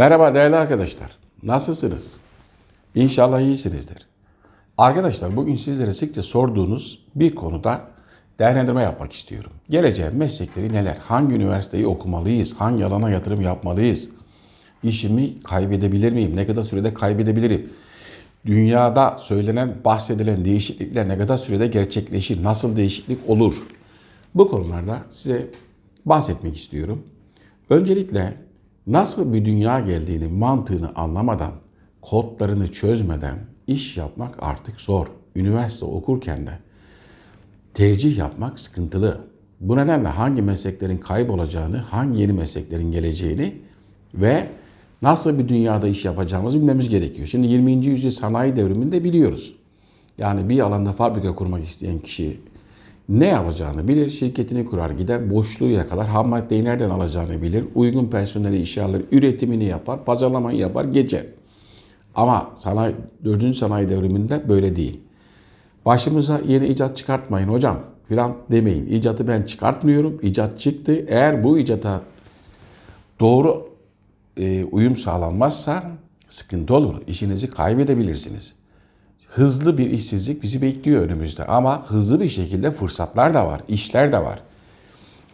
Merhaba 0.00 0.34
değerli 0.34 0.56
arkadaşlar. 0.56 1.10
Nasılsınız? 1.42 2.12
İnşallah 2.94 3.40
iyisinizdir. 3.40 4.06
Arkadaşlar 4.78 5.36
bugün 5.36 5.56
sizlere 5.56 5.92
sıkça 5.92 6.22
sorduğunuz 6.22 6.98
bir 7.14 7.34
konuda 7.34 7.80
değerlendirme 8.38 8.82
yapmak 8.82 9.12
istiyorum. 9.12 9.50
Geleceğin 9.70 10.16
meslekleri 10.16 10.72
neler? 10.72 10.96
Hangi 10.96 11.34
üniversiteyi 11.34 11.86
okumalıyız? 11.86 12.54
Hangi 12.54 12.84
alana 12.84 13.10
yatırım 13.10 13.40
yapmalıyız? 13.40 14.08
İşimi 14.82 15.42
kaybedebilir 15.42 16.12
miyim? 16.12 16.36
Ne 16.36 16.46
kadar 16.46 16.62
sürede 16.62 16.94
kaybedebilirim? 16.94 17.72
Dünyada 18.46 19.16
söylenen, 19.18 19.74
bahsedilen 19.84 20.44
değişiklikler 20.44 21.08
ne 21.08 21.18
kadar 21.18 21.36
sürede 21.36 21.66
gerçekleşir? 21.66 22.42
Nasıl 22.42 22.76
değişiklik 22.76 23.18
olur? 23.28 23.54
Bu 24.34 24.50
konularda 24.50 24.98
size 25.08 25.46
bahsetmek 26.06 26.56
istiyorum. 26.56 27.02
Öncelikle 27.70 28.49
nasıl 28.92 29.32
bir 29.32 29.44
dünya 29.44 29.80
geldiğini, 29.80 30.28
mantığını 30.28 30.94
anlamadan, 30.94 31.52
kodlarını 32.02 32.72
çözmeden 32.72 33.38
iş 33.66 33.96
yapmak 33.96 34.42
artık 34.42 34.80
zor. 34.80 35.06
Üniversite 35.36 35.84
okurken 35.84 36.46
de 36.46 36.58
tercih 37.74 38.18
yapmak 38.18 38.60
sıkıntılı. 38.60 39.20
Bu 39.60 39.76
nedenle 39.76 40.08
hangi 40.08 40.42
mesleklerin 40.42 40.96
kaybolacağını, 40.96 41.76
hangi 41.76 42.20
yeni 42.20 42.32
mesleklerin 42.32 42.92
geleceğini 42.92 43.54
ve 44.14 44.48
nasıl 45.02 45.38
bir 45.38 45.48
dünyada 45.48 45.88
iş 45.88 46.04
yapacağımızı 46.04 46.58
bilmemiz 46.58 46.88
gerekiyor. 46.88 47.26
Şimdi 47.26 47.46
20. 47.46 47.72
yüzyıl 47.72 48.10
sanayi 48.10 48.56
devriminde 48.56 49.04
biliyoruz. 49.04 49.54
Yani 50.18 50.48
bir 50.48 50.60
alanda 50.60 50.92
fabrika 50.92 51.34
kurmak 51.34 51.64
isteyen 51.64 51.98
kişi 51.98 52.40
ne 53.10 53.26
yapacağını 53.26 53.88
bilir, 53.88 54.10
şirketini 54.10 54.66
kurar 54.66 54.90
gider, 54.90 55.30
boşluğu 55.30 55.68
yakalar, 55.68 56.08
ham 56.08 56.28
maddeyi 56.28 56.64
nereden 56.64 56.90
alacağını 56.90 57.42
bilir, 57.42 57.64
uygun 57.74 58.06
personeli 58.06 58.60
işe 58.60 58.82
alır, 58.82 59.04
üretimini 59.12 59.64
yapar, 59.64 60.04
pazarlamayı 60.04 60.58
yapar, 60.58 60.84
geçer. 60.84 61.26
Ama 62.14 62.50
sanayi, 62.54 62.94
4. 63.24 63.56
sanayi 63.56 63.88
devriminde 63.88 64.48
böyle 64.48 64.76
değil. 64.76 65.00
Başımıza 65.86 66.40
yeni 66.48 66.66
icat 66.66 66.96
çıkartmayın 66.96 67.48
hocam 67.48 67.80
filan 68.08 68.36
demeyin. 68.50 68.86
İcatı 68.86 69.28
ben 69.28 69.42
çıkartmıyorum. 69.42 70.18
İcat 70.22 70.60
çıktı. 70.60 71.04
Eğer 71.08 71.44
bu 71.44 71.58
icata 71.58 72.02
doğru 73.20 73.68
e, 74.36 74.64
uyum 74.64 74.96
sağlanmazsa 74.96 75.90
sıkıntı 76.28 76.74
olur. 76.74 76.94
İşinizi 77.06 77.50
kaybedebilirsiniz. 77.50 78.59
Hızlı 79.30 79.78
bir 79.78 79.90
işsizlik 79.90 80.42
bizi 80.42 80.62
bekliyor 80.62 81.02
önümüzde 81.02 81.46
ama 81.46 81.86
hızlı 81.86 82.20
bir 82.20 82.28
şekilde 82.28 82.70
fırsatlar 82.70 83.34
da 83.34 83.46
var, 83.46 83.62
işler 83.68 84.12
de 84.12 84.18
var. 84.18 84.42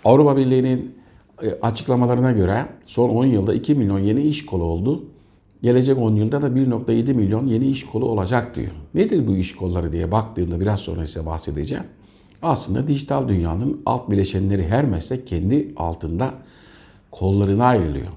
Avrupa 0.05 0.36
Birliği'nin 0.36 0.94
e, 1.42 1.47
açıklamalarına 1.62 2.33
göre 2.33 2.66
son 2.86 3.08
10 3.11 3.25
yılda 3.25 3.55
2 3.55 3.75
milyon 3.75 3.98
yeni 3.98 4.22
iş 4.22 4.47
kolu 4.47 4.64
oldu. 4.64 5.05
Gelecek 5.62 5.98
10 5.98 6.14
yılda 6.16 6.42
da 6.42 6.47
1.7 6.47 7.14
milyon 7.14 7.47
yeni 7.47 7.66
iş 7.66 7.86
kolu 7.86 8.06
olacak 8.06 8.56
diyor. 8.56 8.72
Nedir 8.94 9.27
bu 9.27 9.36
iş 9.36 9.55
kolları 9.56 9.92
diye 9.92 10.12
baktığımda 10.12 10.60
biraz 10.60 10.81
sonra 10.81 11.06
size 11.06 11.27
bahsedeceğim. 11.27 11.84
Aslında 12.42 12.88
dijital 12.88 13.28
dünyanın 13.28 13.81
alt 13.86 14.10
bileşenleri 14.10 14.69
her 14.69 14.84
meslek 14.84 15.27
kendi 15.27 15.72
altında 15.77 16.34
kollarına 17.10 17.64
ayrılıyor. 17.64 18.08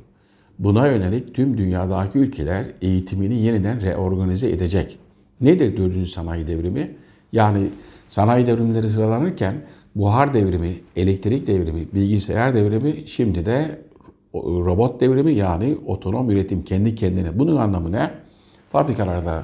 Buna 0.60 0.88
yönelik 0.88 1.36
tüm 1.36 1.58
dünyadaki 1.58 2.20
ülkeler 2.20 2.66
eğitimini 2.82 3.36
yeniden 3.36 3.82
reorganize 3.82 4.50
edecek. 4.50 5.00
Nedir 5.42 5.78
4. 5.78 6.08
sanayi 6.08 6.48
devrimi? 6.48 6.96
Yani 7.32 7.70
sanayi 8.10 8.48
devrimleri 8.48 8.90
sıralanırken 8.90 9.56
buhar 9.96 10.34
devrimi, 10.34 10.76
elektrik 10.96 11.48
devrimi, 11.48 11.88
bilgisayar 11.94 12.56
devrimi 12.56 13.08
şimdi 13.08 13.46
de 13.46 13.82
robot 14.36 15.02
devrimi 15.02 15.34
yani 15.34 15.78
otonom 15.86 16.32
üretim 16.32 16.62
kendi 16.62 16.96
kendine. 16.96 17.40
Bunun 17.40 17.56
anlamı 17.56 17.92
ne? 17.92 18.12
Fabrikalarda 18.72 19.44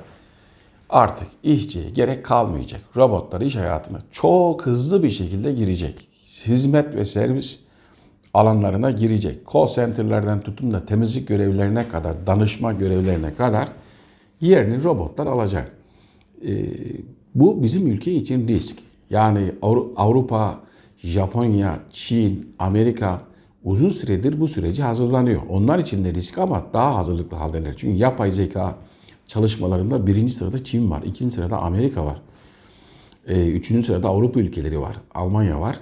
artık 0.89 1.27
işçiye 1.43 1.89
gerek 1.89 2.25
kalmayacak. 2.25 2.81
Robotlar 2.97 3.41
iş 3.41 3.55
hayatına 3.55 3.99
çok 4.11 4.65
hızlı 4.65 5.03
bir 5.03 5.09
şekilde 5.09 5.53
girecek. 5.53 6.07
Hizmet 6.47 6.95
ve 6.95 7.05
servis 7.05 7.59
alanlarına 8.33 8.91
girecek. 8.91 9.39
Call 9.53 9.67
center'lardan 9.67 10.41
tutun 10.41 10.73
da 10.73 10.85
temizlik 10.85 11.27
görevlerine 11.27 11.87
kadar, 11.89 12.27
danışma 12.27 12.73
görevlerine 12.73 13.35
kadar 13.35 13.69
yerini 14.41 14.83
robotlar 14.83 15.27
alacak. 15.27 15.74
Ee, 16.47 16.65
bu 17.35 17.63
bizim 17.63 17.87
ülke 17.87 18.11
için 18.11 18.47
risk. 18.47 18.77
Yani 19.09 19.51
Avrupa, 19.95 20.59
Japonya, 20.97 21.79
Çin, 21.91 22.49
Amerika 22.59 23.21
uzun 23.63 23.89
süredir 23.89 24.39
bu 24.39 24.47
süreci 24.47 24.83
hazırlanıyor. 24.83 25.41
Onlar 25.49 25.79
için 25.79 26.05
de 26.05 26.13
risk 26.13 26.37
ama 26.37 26.65
daha 26.73 26.95
hazırlıklı 26.95 27.37
haldeler. 27.37 27.73
Çünkü 27.77 27.97
yapay 27.97 28.31
zeka 28.31 28.75
çalışmalarında 29.27 30.07
birinci 30.07 30.33
sırada 30.33 30.63
Çin 30.63 30.91
var, 30.91 31.03
ikinci 31.05 31.35
sırada 31.35 31.57
Amerika 31.61 32.05
var. 32.05 32.21
Ee, 33.27 33.47
üçüncü 33.47 33.83
sırada 33.83 34.07
Avrupa 34.07 34.39
ülkeleri 34.39 34.79
var, 34.81 34.97
Almanya 35.15 35.61
var. 35.61 35.79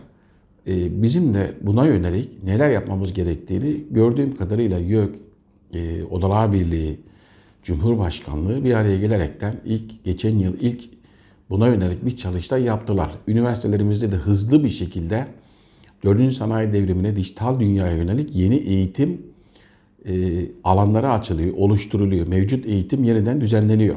Ee, 0.68 1.02
bizim 1.02 1.34
de 1.34 1.54
buna 1.62 1.86
yönelik 1.86 2.44
neler 2.44 2.70
yapmamız 2.70 3.14
gerektiğini 3.14 3.84
gördüğüm 3.92 4.38
kadarıyla 4.38 4.80
YÖK, 4.80 5.16
Odalar 6.12 6.54
Birliği, 6.54 7.00
Cumhurbaşkanlığı 7.64 8.64
bir 8.64 8.74
araya 8.74 8.98
gelerekten 8.98 9.56
ilk 9.66 10.04
geçen 10.04 10.38
yıl 10.38 10.54
ilk 10.60 10.84
buna 11.50 11.68
yönelik 11.68 12.06
bir 12.06 12.18
çalıştay 12.18 12.64
yaptılar. 12.64 13.12
Üniversitelerimizde 13.28 14.12
de 14.12 14.16
hızlı 14.16 14.64
bir 14.64 14.70
şekilde 14.70 15.28
4. 16.04 16.34
sanayi 16.34 16.74
devrimine 16.74 17.16
dijital 17.16 17.60
dünyaya 17.60 17.96
yönelik 17.96 18.36
yeni 18.36 18.56
eğitim 18.56 19.22
e, 20.06 20.14
alanları 20.64 21.12
açılıyor, 21.12 21.54
oluşturuluyor. 21.58 22.28
Mevcut 22.28 22.66
eğitim 22.66 23.04
yeniden 23.04 23.42
düzenleniyor. 23.42 23.96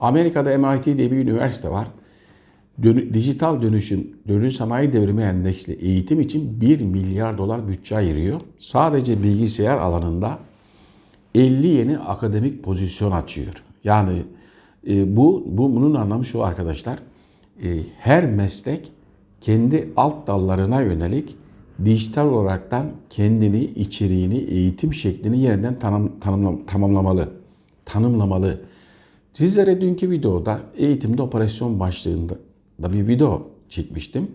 Amerika'da 0.00 0.58
MIT 0.58 0.84
diye 0.84 1.10
bir 1.10 1.16
üniversite 1.16 1.68
var. 1.68 1.88
Dijital 3.12 3.62
dönüşüm, 3.62 4.08
4. 4.28 4.52
sanayi 4.52 4.92
devrimi 4.92 5.22
endeksli 5.22 5.72
eğitim 5.72 6.20
için 6.20 6.60
1 6.60 6.80
milyar 6.80 7.38
dolar 7.38 7.68
bütçe 7.68 7.96
ayırıyor. 7.96 8.40
Sadece 8.58 9.22
bilgisayar 9.22 9.78
alanında 9.78 10.38
50 11.34 11.66
yeni 11.66 11.98
akademik 11.98 12.62
pozisyon 12.62 13.12
açıyor. 13.12 13.64
Yani 13.84 14.22
e, 14.88 15.16
bu, 15.16 15.44
bu 15.46 15.76
bunun 15.76 15.94
anlamı 15.94 16.24
şu 16.24 16.44
arkadaşlar. 16.44 16.98
E, 17.62 17.78
her 17.98 18.24
meslek 18.24 18.92
kendi 19.40 19.92
alt 19.96 20.26
dallarına 20.26 20.80
yönelik 20.80 21.36
dijital 21.84 22.28
olaraktan 22.28 22.90
kendini, 23.10 23.60
içeriğini, 23.60 24.38
eğitim 24.38 24.94
şeklini 24.94 25.40
yeniden 25.40 25.78
tanım, 25.78 26.20
tanımlam, 26.20 26.66
tamamlamalı, 26.66 27.28
tanımlamalı. 27.84 28.60
Sizlere 29.32 29.80
dünkü 29.80 30.10
videoda 30.10 30.60
eğitimde 30.76 31.22
operasyon 31.22 31.80
başlığında 31.80 32.34
da 32.82 32.92
bir 32.92 33.08
video 33.08 33.46
çekmiştim. 33.68 34.30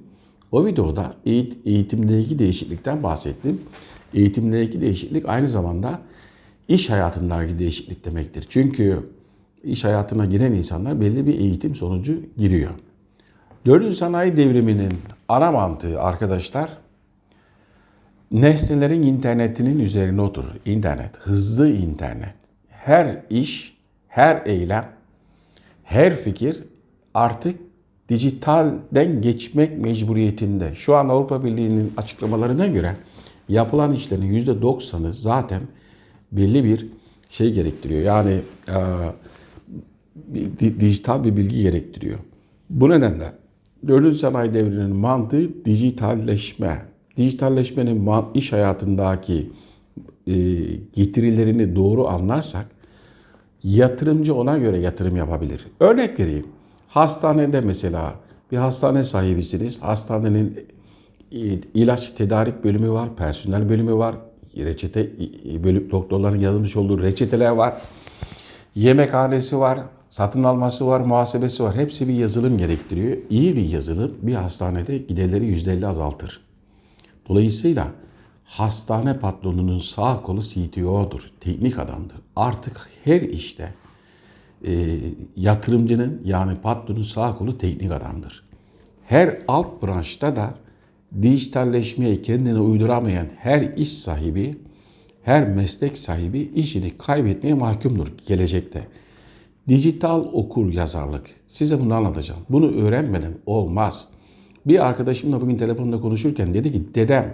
O 0.52 0.66
videoda 0.66 1.14
eğitimdeki 1.66 2.40
değişiklikten 2.40 3.04
bahsettim. 3.04 3.62
Eğitimdeki 4.14 4.82
değişiklik 4.82 5.30
aynı 5.30 5.50
zamanda 5.50 6.02
iş 6.68 6.90
hayatındaki 6.90 7.60
değişiklik 7.60 8.06
demektir. 8.06 8.46
Çünkü 8.50 9.10
iş 9.64 9.84
hayatına 9.84 10.26
giren 10.26 10.52
insanlar 10.52 11.02
belli 11.02 11.28
bir 11.28 11.40
eğitim 11.40 11.76
sonucu 11.76 12.20
giriyor. 12.38 12.72
Dördüncü 13.66 13.96
sanayi 13.96 14.38
devriminin 14.38 14.94
ana 15.28 15.52
mantığı 15.52 16.02
arkadaşlar 16.02 16.70
nesnelerin 18.32 19.04
internetinin 19.04 19.80
üzerine 19.80 20.22
oturur. 20.22 20.56
İnternet, 20.66 21.18
hızlı 21.18 21.70
internet. 21.70 22.36
Her 22.70 23.22
iş, 23.30 23.78
her 24.08 24.42
eylem, 24.46 24.90
her 25.84 26.16
fikir 26.16 26.64
artık 27.14 27.60
dijitalden 28.10 29.22
geçmek 29.22 29.78
mecburiyetinde. 29.78 30.76
Şu 30.76 30.96
an 30.96 31.10
Avrupa 31.10 31.44
Birliği'nin 31.44 31.94
açıklamalarına 31.98 32.68
göre 32.68 32.96
yapılan 33.50 33.94
işlerin 33.94 34.40
%90'ı 34.40 35.14
zaten 35.14 35.62
belli 36.32 36.64
bir 36.64 36.88
şey 37.30 37.54
gerektiriyor. 37.54 38.02
Yani 38.02 38.40
e, 38.68 38.78
dijital 40.80 41.24
bir 41.24 41.38
bilgi 41.38 41.62
gerektiriyor. 41.62 42.20
Bu 42.70 42.90
nedenle 42.90 43.32
4. 43.88 44.16
sanayi 44.16 44.54
devrinin 44.54 44.96
mantığı 44.96 45.66
dijitalleşme. 45.66 46.82
Dijitalleşmenin 47.18 48.10
iş 48.34 48.54
hayatındaki 48.54 49.52
e, 50.28 50.34
getirilerini 50.94 51.76
doğru 51.76 52.08
anlarsak 52.08 52.66
yatırımcı 53.64 54.36
ona 54.36 54.58
göre 54.58 54.80
yatırım 54.80 55.16
yapabilir. 55.16 55.68
Örnek 55.80 56.20
vereyim. 56.20 56.46
Hastanede 56.88 57.62
mesela 57.62 58.16
bir 58.52 58.58
hastane 58.58 59.04
sahibisiniz. 59.04 59.82
Hastanenin 59.82 60.60
e, 61.32 61.38
ilaç 61.74 62.12
tedarik 62.12 62.64
bölümü 62.64 62.92
var, 62.92 63.16
personel 63.16 63.70
bölümü 63.70 63.94
var, 63.94 64.16
reçete 64.66 65.12
bölüm, 65.64 65.92
doktorların 65.92 66.40
yazmış 66.40 66.76
olduğu 66.76 67.02
reçeteler 67.02 67.52
var. 67.52 67.82
Yemekhanesi 68.76 69.60
var, 69.60 69.80
satın 70.10 70.44
alması 70.44 70.88
var, 70.88 71.00
muhasebesi 71.00 71.64
var. 71.64 71.76
Hepsi 71.76 72.08
bir 72.08 72.14
yazılım 72.14 72.58
gerektiriyor. 72.58 73.18
İyi 73.30 73.56
bir 73.56 73.70
yazılım 73.70 74.16
bir 74.22 74.34
hastanede 74.34 74.98
giderleri 74.98 75.46
%50 75.46 75.88
azaltır. 75.88 76.42
Dolayısıyla 77.30 77.88
hastane 78.46 79.20
patronunun 79.20 79.80
sağ 79.80 80.22
kolu 80.22 80.42
CTO'dur, 80.42 81.32
teknik 81.40 81.80
adamdır. 81.80 82.18
Artık 82.36 82.90
her 83.04 83.22
işte 83.22 83.74
e, 84.68 84.98
yatırımcının 85.36 86.22
yani 86.26 86.56
patronun 86.56 87.02
sağ 87.02 87.36
kolu 87.36 87.58
teknik 87.58 87.92
adamdır. 87.92 88.44
Her 89.06 89.38
alt 89.48 89.84
branşta 89.84 90.36
da 90.36 90.54
dijitalleşmeye 91.22 92.22
kendini 92.22 92.60
uyduramayan 92.60 93.28
her 93.38 93.62
iş 93.62 93.94
sahibi, 93.94 94.58
her 95.24 95.48
meslek 95.48 95.98
sahibi 95.98 96.40
işini 96.40 96.98
kaybetmeye 96.98 97.54
mahkumdur 97.54 98.08
gelecekte. 98.28 98.88
Dijital 99.68 100.24
okur 100.34 100.72
yazarlık. 100.74 101.30
Size 101.48 101.82
bunu 101.82 101.94
anlatacağım. 101.94 102.42
Bunu 102.50 102.72
öğrenmeden 102.72 103.34
olmaz. 103.46 104.08
Bir 104.66 104.88
arkadaşımla 104.88 105.42
bugün 105.42 105.58
telefonda 105.58 106.02
konuşurken 106.02 106.54
dedi 106.54 106.72
ki 106.72 106.96
dedem 106.96 107.34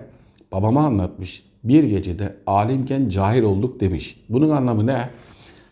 babama 0.52 0.86
anlatmış. 0.86 1.44
Bir 1.64 1.84
gecede 1.84 2.36
alimken 2.48 3.10
cahil 3.10 3.44
olduk 3.44 3.80
demiş. 3.80 4.20
Bunun 4.30 4.50
anlamı 4.50 4.88
ne? 4.88 5.10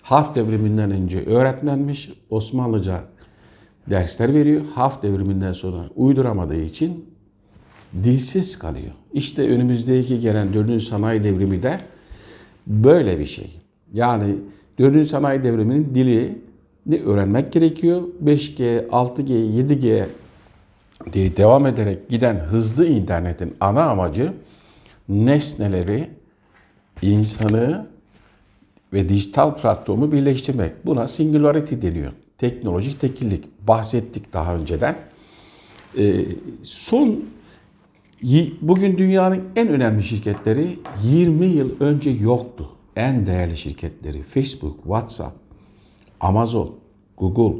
Harf 0.01 0.35
devriminden 0.35 0.91
önce 0.91 1.25
öğretmenmiş. 1.25 2.11
Osmanlıca 2.29 3.03
dersler 3.89 4.33
veriyor. 4.33 4.61
Harf 4.75 5.03
devriminden 5.03 5.53
sonra 5.53 5.89
uyduramadığı 5.95 6.61
için 6.61 7.10
dilsiz 8.03 8.59
kalıyor. 8.59 8.91
İşte 9.13 9.49
önümüzdeki 9.49 10.19
gelen 10.19 10.53
4. 10.53 10.83
sanayi 10.83 11.23
devrimi 11.23 11.63
de 11.63 11.77
böyle 12.67 13.19
bir 13.19 13.25
şey. 13.25 13.61
Yani 13.93 14.35
4. 14.79 15.07
sanayi 15.07 15.43
devriminin 15.43 15.95
dilini 15.95 17.03
öğrenmek 17.05 17.51
gerekiyor. 17.51 18.01
5G, 18.25 18.87
6G, 18.87 19.31
7G 19.31 20.05
diye 21.13 21.37
devam 21.37 21.67
ederek 21.67 22.09
giden 22.09 22.35
hızlı 22.35 22.85
internetin 22.85 23.55
ana 23.59 23.83
amacı 23.83 24.33
nesneleri, 25.09 26.09
insanı 27.01 27.87
ve 28.93 29.09
dijital 29.09 29.57
platformu 29.57 30.11
birleştirmek. 30.11 30.85
Buna 30.85 31.07
singularity 31.07 31.75
deniyor. 31.81 32.11
Teknolojik 32.37 32.99
tekillik. 32.99 33.67
Bahsettik 33.67 34.33
daha 34.33 34.55
önceden. 34.55 34.95
Ee, 35.97 36.25
son 36.63 37.25
Bugün 38.61 38.97
dünyanın 38.97 39.43
en 39.55 39.67
önemli 39.67 40.03
şirketleri 40.03 40.79
20 41.03 41.45
yıl 41.45 41.69
önce 41.79 42.09
yoktu. 42.09 42.69
En 42.95 43.25
değerli 43.25 43.57
şirketleri 43.57 44.23
Facebook, 44.23 44.75
WhatsApp, 44.75 45.35
Amazon, 46.19 46.75
Google, 47.17 47.59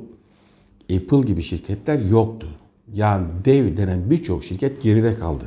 Apple 0.95 1.21
gibi 1.21 1.41
şirketler 1.41 1.99
yoktu. 1.99 2.47
Yani 2.93 3.27
dev 3.45 3.77
denen 3.77 4.09
birçok 4.09 4.43
şirket 4.43 4.81
geride 4.81 5.17
kaldı. 5.17 5.45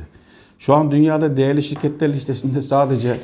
Şu 0.58 0.74
an 0.74 0.90
dünyada 0.90 1.36
değerli 1.36 1.62
şirketler 1.62 2.12
listesinde 2.12 2.62
sadece 2.62 3.16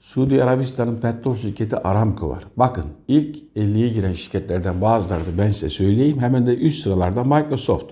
Suudi 0.00 0.44
Arabistan'ın 0.44 1.00
petrol 1.00 1.36
şirketi 1.36 1.76
Aramco 1.76 2.28
var. 2.28 2.44
Bakın 2.56 2.84
ilk 3.08 3.36
50'ye 3.56 3.88
giren 3.88 4.12
şirketlerden 4.12 4.80
bazıları 4.80 5.26
da 5.26 5.38
ben 5.38 5.48
size 5.48 5.68
söyleyeyim. 5.68 6.18
Hemen 6.18 6.46
de 6.46 6.56
üst 6.56 6.82
sıralarda 6.82 7.24
Microsoft, 7.24 7.90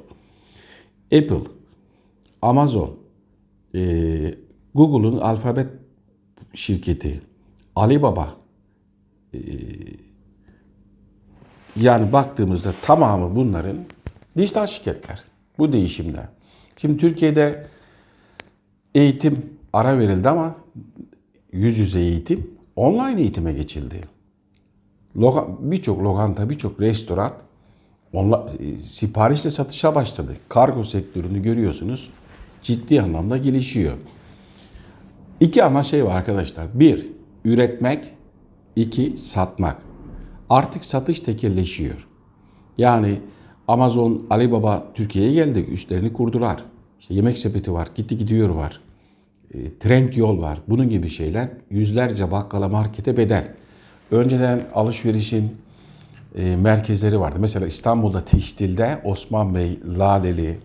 Apple, 1.13 1.43
Amazon, 2.43 3.02
e, 3.75 4.35
Google'un 4.75 5.19
alfabet 5.19 5.67
şirketi, 6.55 7.21
Alibaba, 7.77 8.35
e, 9.35 9.41
yani 11.77 12.13
baktığımızda 12.13 12.75
tamamı 12.83 13.37
bunların 13.37 13.77
dijital 14.37 14.67
şirketler. 14.67 15.25
Bu 15.59 15.73
değişimde. 15.73 16.29
Şimdi 16.77 16.97
Türkiye'de 16.97 17.67
eğitim 18.95 19.51
ara 19.73 19.99
verildi 19.99 20.29
ama 20.29 20.57
yüz 21.53 21.79
yüze 21.79 22.01
eğitim 22.01 22.51
online 22.77 23.21
eğitime 23.21 23.53
geçildi. 23.53 24.01
Birçok 25.61 26.03
lokanta, 26.03 26.51
birçok 26.51 26.81
restoran 26.81 27.33
onla, 28.13 28.47
e, 28.59 28.77
siparişle 28.77 29.51
satışa 29.51 29.95
başladı. 29.95 30.37
Kargo 30.49 30.85
sektörünü 30.85 31.43
görüyorsunuz 31.43 32.11
ciddi 32.63 33.03
anlamda 33.03 33.37
gelişiyor. 33.37 33.97
İki 35.41 35.65
ana 35.65 35.83
şey 35.83 36.05
var 36.05 36.17
arkadaşlar. 36.17 36.67
Bir, 36.75 37.07
üretmek. 37.45 38.15
iki 38.77 39.15
satmak. 39.19 39.83
Artık 40.51 40.85
satış 40.85 41.21
tekelleşiyor. 41.21 42.09
Yani 42.79 43.21
Amazon, 43.69 44.27
Alibaba 44.31 44.87
Türkiye'ye 44.95 45.33
geldi. 45.33 45.61
Üstlerini 45.61 46.13
kurdular. 46.13 46.65
İşte 47.01 47.15
yemek 47.15 47.39
sepeti 47.39 47.73
var, 47.73 47.89
gitti 47.95 48.17
gidiyor 48.17 48.49
var. 48.49 48.81
E, 49.55 49.79
trend 49.79 50.13
yol 50.13 50.43
var. 50.43 50.59
Bunun 50.69 50.89
gibi 50.89 51.09
şeyler 51.09 51.49
yüzlerce 51.71 52.31
bakkala 52.31 52.69
markete 52.69 53.17
bedel. 53.17 53.55
Önceden 54.11 54.61
alışverişin 54.75 55.57
e, 56.39 56.57
merkezleri 56.57 57.21
vardı. 57.21 57.37
Mesela 57.41 57.67
İstanbul'da 57.67 58.25
tekstilde 58.25 59.01
Osman 59.05 59.55
Bey, 59.55 59.79
Ladeli, 59.99 60.59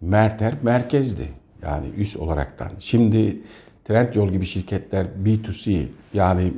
Merter 0.00 0.54
merkezdi. 0.62 1.28
Yani 1.62 1.86
üst 1.96 2.16
olaraktan. 2.16 2.72
Şimdi 2.80 3.40
Trendyol 3.84 4.32
gibi 4.32 4.44
şirketler 4.44 5.06
B2C 5.24 5.86
yani 6.14 6.52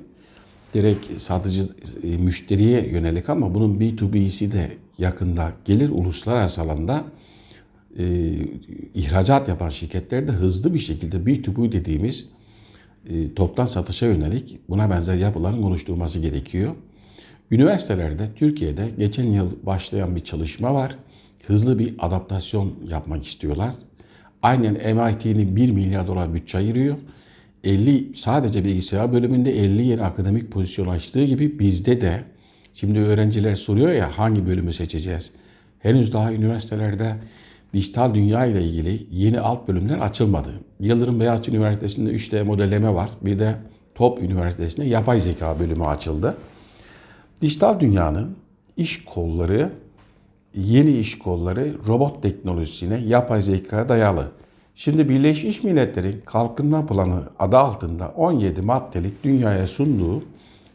direkt 0.74 1.20
satıcı 1.20 1.68
e, 2.02 2.16
müşteriye 2.16 2.88
yönelik 2.88 3.28
ama 3.28 3.54
bunun 3.54 3.80
B2B'si 3.80 4.52
de 4.52 4.70
yakında 4.98 5.52
gelir 5.64 5.88
uluslararası 5.88 6.62
alanda 6.62 7.04
e, 7.98 8.04
ihracat 8.94 9.48
yapan 9.48 9.68
şirketler 9.68 10.28
de 10.28 10.32
hızlı 10.32 10.74
bir 10.74 10.78
şekilde 10.78 11.16
B2B 11.16 11.72
dediğimiz 11.72 12.28
e, 13.08 13.34
toptan 13.34 13.66
satışa 13.66 14.06
yönelik 14.06 14.58
buna 14.68 14.90
benzer 14.90 15.14
yapıların 15.14 15.62
oluşturulması 15.62 16.18
gerekiyor. 16.18 16.74
Üniversitelerde 17.50 18.28
Türkiye'de 18.36 18.88
geçen 18.98 19.26
yıl 19.26 19.50
başlayan 19.62 20.16
bir 20.16 20.20
çalışma 20.20 20.74
var 20.74 20.96
hızlı 21.46 21.78
bir 21.78 21.94
adaptasyon 21.98 22.72
yapmak 22.88 23.26
istiyorlar. 23.26 23.74
Aynen 24.42 24.72
MIT'nin 24.72 25.56
1 25.56 25.70
milyar 25.70 26.06
dolar 26.06 26.34
bütçe 26.34 26.58
ayırıyor. 26.58 26.96
50 27.64 28.16
sadece 28.16 28.64
bilgisayar 28.64 29.12
bölümünde 29.12 29.58
50 29.58 29.82
yeni 29.82 30.02
akademik 30.02 30.50
pozisyon 30.50 30.86
açtığı 30.86 31.24
gibi 31.24 31.58
bizde 31.58 32.00
de 32.00 32.24
şimdi 32.74 32.98
öğrenciler 32.98 33.54
soruyor 33.54 33.92
ya 33.92 34.18
hangi 34.18 34.46
bölümü 34.46 34.72
seçeceğiz? 34.72 35.32
Henüz 35.78 36.12
daha 36.12 36.32
üniversitelerde 36.32 37.16
dijital 37.74 38.14
dünya 38.14 38.46
ile 38.46 38.64
ilgili 38.64 39.06
yeni 39.10 39.40
alt 39.40 39.68
bölümler 39.68 39.98
açılmadı. 39.98 40.50
Yıldırım 40.80 41.20
Beyazıt 41.20 41.48
Üniversitesi'nde 41.48 42.10
3D 42.10 42.44
modelleme 42.44 42.94
var. 42.94 43.10
Bir 43.22 43.38
de 43.38 43.54
Top 43.94 44.22
Üniversitesi'nde 44.22 44.86
yapay 44.86 45.20
zeka 45.20 45.58
bölümü 45.58 45.84
açıldı. 45.84 46.36
Dijital 47.42 47.80
dünyanın 47.80 48.36
iş 48.76 49.04
kolları 49.04 49.72
yeni 50.54 50.98
iş 50.98 51.18
kolları 51.18 51.74
robot 51.86 52.22
teknolojisine, 52.22 53.00
yapay 53.06 53.40
zekaya 53.40 53.88
dayalı. 53.88 54.28
Şimdi 54.74 55.08
Birleşmiş 55.08 55.64
Milletler'in 55.64 56.20
kalkınma 56.24 56.86
planı 56.86 57.22
adı 57.38 57.58
altında 57.58 58.08
17 58.16 58.62
maddelik 58.62 59.24
dünyaya 59.24 59.66
sunduğu 59.66 60.22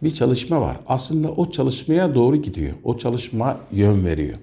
bir 0.03 0.11
çalışma 0.11 0.61
var. 0.61 0.77
Aslında 0.87 1.31
o 1.31 1.51
çalışmaya 1.51 2.15
doğru 2.15 2.35
gidiyor. 2.35 2.73
O 2.83 2.97
çalışma 2.97 3.57
yön 3.71 4.05
veriyor. 4.05 4.37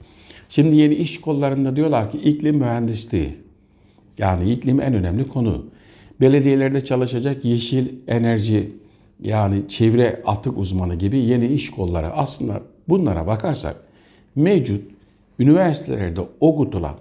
Şimdi 0.48 0.76
yeni 0.76 0.94
iş 0.94 1.20
kollarında 1.20 1.76
diyorlar 1.76 2.10
ki 2.10 2.18
iklim 2.18 2.56
mühendisliği. 2.56 3.36
Yani 4.18 4.52
iklim 4.52 4.80
en 4.80 4.94
önemli 4.94 5.28
konu. 5.28 5.66
Belediyelerde 6.20 6.84
çalışacak 6.84 7.44
yeşil 7.44 7.88
enerji 8.08 8.72
yani 9.20 9.68
çevre 9.68 10.22
atık 10.26 10.58
uzmanı 10.58 10.94
gibi 10.94 11.18
yeni 11.18 11.46
iş 11.46 11.70
kolları. 11.70 12.12
Aslında 12.12 12.60
bunlara 12.88 13.26
bakarsak 13.26 13.76
mevcut 14.36 14.91
üniversitelerde 15.42 16.20
okutulan 16.40 16.94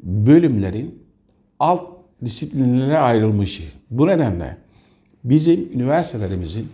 bölümlerin 0.00 0.98
alt 1.60 1.82
disiplinlere 2.24 2.98
ayrılmışı. 2.98 3.62
Bu 3.90 4.06
nedenle 4.06 4.56
bizim 5.24 5.68
üniversitelerimizin 5.74 6.68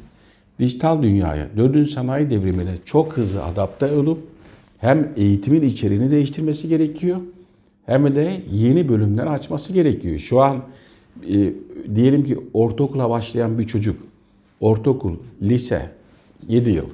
dijital 0.59 1.03
dünyaya, 1.03 1.47
dördüncü 1.57 1.91
sanayi 1.91 2.31
devrimine 2.31 2.71
çok 2.85 3.17
hızlı 3.17 3.45
adapte 3.45 3.93
olup 3.93 4.19
hem 4.79 5.13
eğitimin 5.17 5.63
içeriğini 5.63 6.11
değiştirmesi 6.11 6.69
gerekiyor 6.69 7.21
hem 7.87 8.15
de 8.15 8.41
yeni 8.53 8.89
bölümler 8.89 9.27
açması 9.27 9.73
gerekiyor. 9.73 10.19
Şu 10.19 10.41
an 10.41 10.63
e, 11.29 11.53
diyelim 11.95 12.25
ki 12.25 12.39
ortaokula 12.53 13.11
başlayan 13.11 13.59
bir 13.59 13.67
çocuk, 13.67 14.01
ortaokul, 14.61 15.17
lise 15.43 15.91
7 16.49 16.71
yıl 16.71 16.87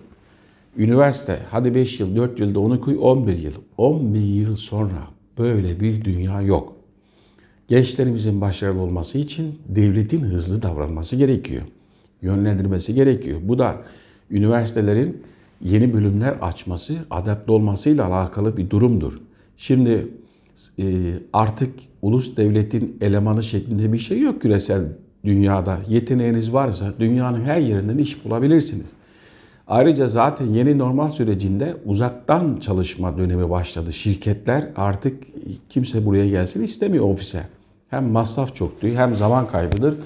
Üniversite 0.79 1.39
hadi 1.51 1.75
5 1.75 2.01
yıl, 2.01 2.17
4 2.17 2.41
yılda 2.41 2.61
onu 2.61 2.81
koy 2.81 2.99
11 3.01 3.37
yıl. 3.37 3.53
11 3.79 4.21
yıl 4.21 4.55
sonra 4.55 5.09
böyle 5.39 5.81
bir 5.81 6.05
dünya 6.05 6.43
yok. 6.43 6.77
Gençlerimizin 7.69 8.41
başarılı 8.41 8.81
olması 8.81 9.19
için 9.19 9.55
devletin 9.69 10.23
hızlı 10.23 10.63
davranması 10.63 11.17
gerekiyor. 11.17 11.63
Yönlendirmesi 12.23 12.95
gerekiyor. 12.95 13.41
Bu 13.43 13.59
da 13.59 13.83
üniversitelerin 14.31 15.23
yeni 15.61 15.95
bölümler 15.95 16.37
açması, 16.43 16.95
adapte 17.11 17.53
olmasıyla 17.53 18.07
alakalı 18.07 18.57
bir 18.57 18.71
durumdur. 18.71 19.21
Şimdi 19.57 20.09
e, 20.79 20.85
artık 21.33 21.75
ulus 22.03 22.37
devletin 22.37 22.97
elemanı 23.01 23.43
şeklinde 23.43 23.93
bir 23.93 23.99
şey 23.99 24.21
yok 24.21 24.43
küresel 24.43 24.93
dünyada 25.25 25.79
yeteneğiniz 25.89 26.53
varsa 26.53 26.93
dünyanın 27.01 27.45
her 27.45 27.61
yerinden 27.61 27.99
iş 27.99 28.25
bulabilirsiniz. 28.25 28.93
Ayrıca 29.67 30.09
zaten 30.09 30.47
yeni 30.47 30.79
normal 30.79 31.11
sürecinde 31.11 31.77
uzaktan 31.85 32.59
çalışma 32.61 33.19
dönemi 33.19 33.51
başladı. 33.51 33.93
Şirketler 33.93 34.69
artık 34.77 35.25
kimse 35.69 36.07
buraya 36.07 36.29
gelsin 36.29 36.63
istemiyor 36.63 37.05
ofise. 37.05 37.43
Hem 37.91 38.11
masraf 38.11 38.55
çok 38.55 38.83
diyor 38.83 38.97
hem 38.97 39.15
zaman 39.15 39.47
kaybıdır. 39.47 39.99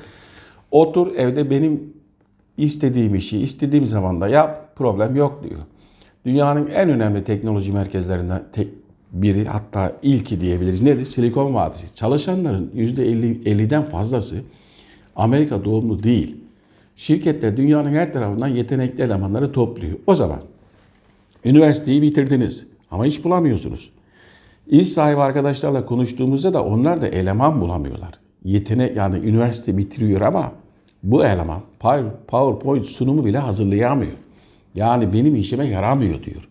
Otur 0.71 1.17
evde 1.17 1.50
benim 1.50 1.93
istediğim 2.57 3.14
işi 3.14 3.38
istediğim 3.38 3.87
zamanda 3.87 4.29
yap 4.29 4.76
problem 4.76 5.17
yok 5.17 5.45
diyor. 5.49 5.61
Dünyanın 6.25 6.67
en 6.67 6.88
önemli 6.88 7.25
teknoloji 7.25 7.73
merkezlerinden 7.73 8.43
tek 8.52 8.69
biri 9.12 9.45
hatta 9.45 9.93
ilki 10.02 10.40
diyebiliriz. 10.40 10.83
Nedir? 10.83 11.05
Silikon 11.05 11.55
Vadisi. 11.55 11.95
Çalışanların 11.95 12.71
%50, 12.76 13.43
50'den 13.45 13.83
fazlası 13.83 14.37
Amerika 15.17 15.64
doğumlu 15.64 16.02
değil. 16.02 16.37
Şirketler 17.00 17.57
dünyanın 17.57 17.92
her 17.92 18.12
tarafından 18.12 18.49
yetenekli 18.49 19.02
elemanları 19.02 19.52
topluyor. 19.52 19.99
O 20.07 20.14
zaman 20.14 20.40
üniversiteyi 21.45 22.02
bitirdiniz 22.02 22.66
ama 22.90 23.07
iş 23.07 23.25
bulamıyorsunuz. 23.25 23.90
İş 24.66 24.88
sahibi 24.88 25.21
arkadaşlarla 25.21 25.87
konuştuğumuzda 25.87 26.54
da 26.54 26.64
onlar 26.64 27.02
da 27.02 27.09
eleman 27.09 27.61
bulamıyorlar. 27.61 28.12
Yetenek 28.45 28.97
yani 28.97 29.16
üniversite 29.16 29.78
bitiriyor 29.78 30.21
ama 30.21 30.52
bu 31.02 31.25
eleman 31.25 31.62
PowerPoint 32.28 32.87
sunumu 32.87 33.25
bile 33.25 33.38
hazırlayamıyor. 33.38 34.16
Yani 34.75 35.12
benim 35.12 35.37
işime 35.37 35.66
yaramıyor 35.69 36.23
diyor. 36.23 36.49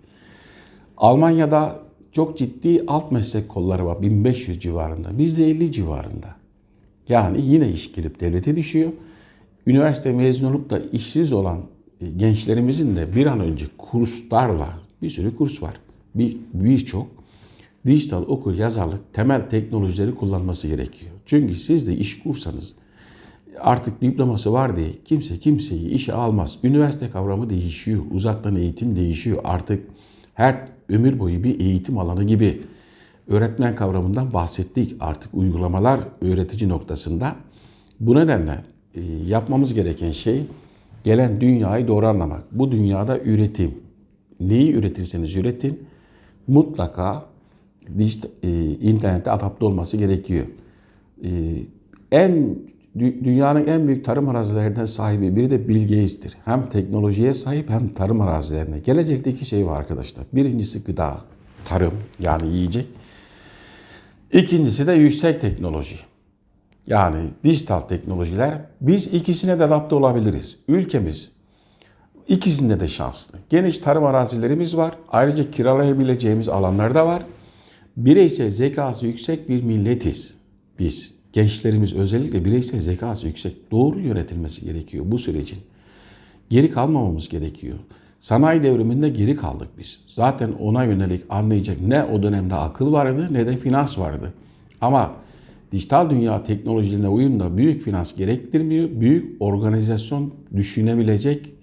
Almanya'da 0.97 1.79
çok 2.11 2.37
ciddi 2.37 2.83
alt 2.87 3.11
meslek 3.11 3.49
kolları 3.49 3.85
var 3.85 4.01
1500 4.01 4.59
civarında. 4.59 5.17
Bizde 5.17 5.47
50 5.47 5.71
civarında. 5.71 6.35
Yani 7.09 7.41
yine 7.41 7.69
iş 7.69 7.91
gelip 7.91 8.19
devlete 8.19 8.55
düşüyor. 8.55 8.91
Üniversite 9.67 10.11
mezun 10.11 10.47
olup 10.47 10.69
da 10.69 10.79
işsiz 10.79 11.33
olan 11.33 11.61
e, 12.01 12.09
gençlerimizin 12.09 12.95
de 12.95 13.15
bir 13.15 13.25
an 13.25 13.39
önce 13.39 13.65
kurslarla 13.77 14.69
bir 15.01 15.09
sürü 15.09 15.35
kurs 15.35 15.63
var. 15.63 15.73
Bir 16.15 16.37
birçok 16.53 17.07
dijital 17.85 18.21
okul 18.21 18.57
yazarlık 18.57 19.13
temel 19.13 19.49
teknolojileri 19.49 20.15
kullanması 20.15 20.67
gerekiyor. 20.67 21.11
Çünkü 21.25 21.55
siz 21.55 21.87
de 21.87 21.97
iş 21.97 22.19
kursanız 22.19 22.75
artık 23.59 24.01
diploması 24.01 24.53
var 24.53 24.75
diye 24.75 24.87
kimse 25.05 25.39
kimseyi 25.39 25.89
işe 25.89 26.13
almaz. 26.13 26.57
Üniversite 26.63 27.09
kavramı 27.09 27.49
değişiyor. 27.49 28.03
Uzaktan 28.11 28.55
eğitim 28.55 28.95
değişiyor. 28.95 29.41
Artık 29.43 29.83
her 30.33 30.67
ömür 30.89 31.19
boyu 31.19 31.43
bir 31.43 31.59
eğitim 31.59 31.97
alanı 31.97 32.23
gibi 32.23 32.61
öğretmen 33.27 33.75
kavramından 33.75 34.33
bahsettik. 34.33 34.95
Artık 34.99 35.33
uygulamalar 35.33 35.99
öğretici 36.21 36.69
noktasında. 36.69 37.35
Bu 37.99 38.15
nedenle 38.15 38.63
yapmamız 39.25 39.73
gereken 39.73 40.11
şey 40.11 40.45
gelen 41.03 41.41
dünyayı 41.41 41.87
doğru 41.87 42.07
anlamak. 42.07 42.43
Bu 42.51 42.71
dünyada 42.71 43.19
üretim. 43.19 43.73
Neyi 44.39 44.73
üretirseniz 44.73 45.35
üretin 45.35 45.79
mutlaka 46.47 47.25
dijital, 47.97 48.29
e, 48.43 48.49
internete 48.71 49.31
adapte 49.31 49.65
olması 49.65 49.97
gerekiyor. 49.97 50.45
E, 51.23 51.29
en 52.11 52.55
dünyanın 52.99 53.67
en 53.67 53.87
büyük 53.87 54.05
tarım 54.05 54.29
arazilerinden 54.29 54.85
sahibi 54.85 55.35
biri 55.35 55.51
de 55.51 55.67
Bill 55.67 55.81
Gates'tir. 55.81 56.37
Hem 56.45 56.69
teknolojiye 56.69 57.33
sahip 57.33 57.69
hem 57.69 57.87
tarım 57.87 58.21
arazilerine. 58.21 58.79
Gelecekte 58.79 59.31
iki 59.31 59.45
şey 59.45 59.65
var 59.65 59.79
arkadaşlar. 59.79 60.25
Birincisi 60.33 60.83
gıda, 60.83 61.21
tarım 61.65 61.93
yani 62.19 62.53
yiyecek. 62.53 62.87
İkincisi 64.33 64.87
de 64.87 64.93
yüksek 64.93 65.41
teknoloji. 65.41 65.95
Yani 66.89 67.29
dijital 67.43 67.81
teknolojiler. 67.81 68.61
Biz 68.81 69.07
ikisine 69.07 69.59
de 69.59 69.63
adapte 69.63 69.95
olabiliriz. 69.95 70.59
Ülkemiz 70.67 71.31
ikisinde 72.27 72.79
de 72.79 72.87
şanslı. 72.87 73.39
Geniş 73.49 73.77
tarım 73.77 74.05
arazilerimiz 74.05 74.77
var. 74.77 74.91
Ayrıca 75.09 75.51
kiralayabileceğimiz 75.51 76.49
alanlar 76.49 76.95
da 76.95 77.05
var. 77.05 77.23
Bireysel 77.97 78.49
zekası 78.49 79.05
yüksek 79.05 79.49
bir 79.49 79.63
milletiz 79.63 80.37
biz 80.79 81.13
gençlerimiz 81.33 81.95
özellikle 81.95 82.45
bireysel 82.45 82.79
zekası 82.79 83.27
yüksek 83.27 83.71
doğru 83.71 83.99
yönetilmesi 83.99 84.65
gerekiyor 84.65 85.05
bu 85.07 85.19
sürecin. 85.19 85.59
Geri 86.49 86.71
kalmamamız 86.71 87.29
gerekiyor. 87.29 87.77
Sanayi 88.19 88.63
devriminde 88.63 89.09
geri 89.09 89.35
kaldık 89.35 89.67
biz. 89.77 90.01
Zaten 90.07 90.51
ona 90.51 90.83
yönelik 90.83 91.23
anlayacak 91.29 91.81
ne 91.81 92.03
o 92.03 92.23
dönemde 92.23 92.55
akıl 92.55 92.91
vardı 92.91 93.27
ne 93.31 93.47
de 93.47 93.57
finans 93.57 93.99
vardı. 93.99 94.33
Ama 94.81 95.11
dijital 95.71 96.09
dünya 96.09 96.43
teknolojilerine 96.43 97.07
uyumda 97.07 97.57
büyük 97.57 97.81
finans 97.81 98.15
gerektirmiyor. 98.15 98.89
Büyük 98.91 99.41
organizasyon 99.41 100.33
düşünebilecek 100.55 101.53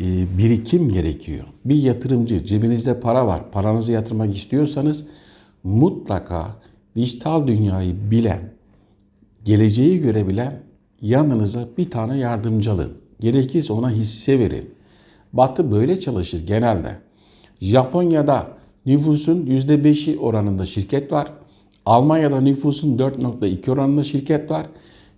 e, 0.00 0.04
birikim 0.38 0.88
gerekiyor. 0.88 1.44
Bir 1.64 1.74
yatırımcı 1.74 2.44
cebinizde 2.44 3.00
para 3.00 3.26
var. 3.26 3.50
Paranızı 3.50 3.92
yatırmak 3.92 4.36
istiyorsanız 4.36 5.06
mutlaka 5.64 6.46
dijital 6.96 7.46
dünyayı 7.46 8.10
bilen, 8.10 8.52
geleceği 9.44 9.98
görebilen 9.98 10.60
yanınıza 11.02 11.68
bir 11.78 11.90
tane 11.90 12.18
yardımcı 12.18 12.72
alın. 12.72 12.92
Gerekirse 13.20 13.72
ona 13.72 13.90
hisse 13.90 14.38
verin. 14.38 14.70
Batı 15.32 15.70
böyle 15.72 16.00
çalışır 16.00 16.46
genelde. 16.46 16.98
Japonya'da 17.60 18.48
nüfusun 18.86 19.46
%5'i 19.46 20.18
oranında 20.18 20.66
şirket 20.66 21.12
var. 21.12 21.32
Almanya'da 21.86 22.40
nüfusun 22.40 22.98
4.2 22.98 23.70
oranında 23.70 24.04
şirket 24.04 24.50
var. 24.50 24.66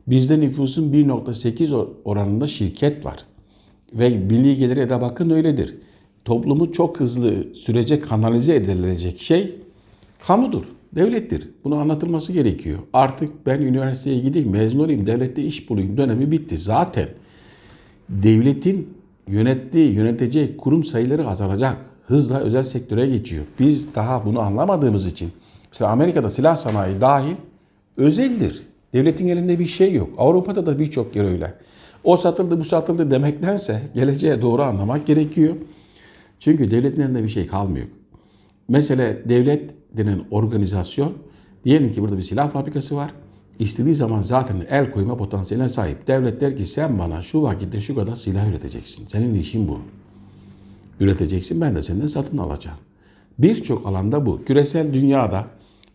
Bizde 0.07 0.41
nüfusun 0.41 0.93
1.8 0.93 1.89
oranında 2.05 2.47
şirket 2.47 3.05
var. 3.05 3.17
Ve 3.93 4.09
milli 4.09 4.57
gelire 4.57 4.91
de 4.91 5.01
bakın 5.01 5.31
öyledir. 5.31 5.77
Toplumu 6.25 6.73
çok 6.73 7.01
hızlı 7.01 7.55
sürece 7.55 8.01
kanalize 8.01 8.55
edilecek 8.55 9.21
şey 9.21 9.55
kamudur 10.27 10.65
devlettir. 10.93 11.49
Bunu 11.65 11.77
anlatılması 11.77 12.33
gerekiyor. 12.33 12.79
Artık 12.93 13.47
ben 13.47 13.59
üniversiteye 13.63 14.21
gideyim, 14.21 14.51
mezun 14.51 14.79
olayım, 14.79 15.07
devlette 15.07 15.43
iş 15.45 15.71
bulayım 15.71 15.97
dönemi 15.97 16.31
bitti. 16.31 16.57
Zaten 16.57 17.09
devletin 18.09 18.89
yönettiği, 19.29 19.93
yöneteceği 19.93 20.57
kurum 20.57 20.85
sayıları 20.85 21.29
azalacak. 21.29 21.77
Hızla 22.07 22.41
özel 22.41 22.65
sektöre 22.65 23.07
geçiyor. 23.07 23.45
Biz 23.61 23.95
daha 23.95 24.25
bunu 24.25 24.41
anlamadığımız 24.41 25.07
için 25.07 25.31
mesela 25.73 25.91
Amerika'da 25.91 26.31
silah 26.31 26.57
sanayi 26.57 27.01
dahil 27.01 27.37
özeldir. 27.97 28.63
Devletin 28.93 29.29
elinde 29.29 29.59
bir 29.59 29.67
şey 29.67 29.95
yok. 29.95 30.11
Avrupa'da 30.19 30.67
da 30.67 30.79
birçok 30.79 31.17
yer 31.17 31.25
öyle. 31.25 31.55
O 32.05 32.17
satıldı 32.17 32.61
bu 32.61 32.65
satıldı 32.65 33.11
demektense 33.11 33.83
geleceğe 33.95 34.43
doğru 34.43 34.63
anlamak 34.63 35.07
gerekiyor. 35.07 35.55
Çünkü 36.39 36.71
devletin 36.71 37.03
elinde 37.03 37.23
bir 37.23 37.29
şey 37.29 37.47
kalmıyor. 37.47 37.87
Mesela 38.69 39.15
devlet 39.29 39.75
denen 39.97 40.21
organizasyon 40.31 41.13
diyelim 41.65 41.93
ki 41.93 42.03
burada 42.03 42.17
bir 42.17 42.23
silah 42.23 42.51
fabrikası 42.51 42.97
var. 42.97 43.11
İstediği 43.59 43.95
zaman 43.95 44.23
zaten 44.23 44.67
el 44.71 44.91
koyma 44.91 45.17
potansiyeline 45.17 45.69
sahip. 45.69 46.07
Devlet 46.07 46.41
der 46.41 46.57
ki 46.57 46.67
sen 46.67 46.99
bana 46.99 47.23
şu 47.23 47.43
vakitte 47.43 47.81
şu 47.81 47.95
kadar 47.95 48.15
silah 48.15 48.49
üreteceksin. 48.49 49.07
Senin 49.07 49.35
işin 49.35 49.69
bu. 49.69 49.79
Üreteceksin 51.01 51.61
ben 51.61 51.75
de 51.75 51.83
senden 51.83 52.07
satın 52.07 52.39
alacağım. 52.39 52.79
Birçok 53.39 53.87
alanda 53.87 54.27
bu. 54.27 54.45
Küresel 54.45 54.95
dünyada 54.95 55.47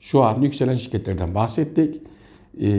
şu 0.03 0.24
an 0.24 0.41
yükselen 0.41 0.75
şirketlerden 0.75 1.36
bahsettik. 1.36 2.01
Ee, 2.62 2.69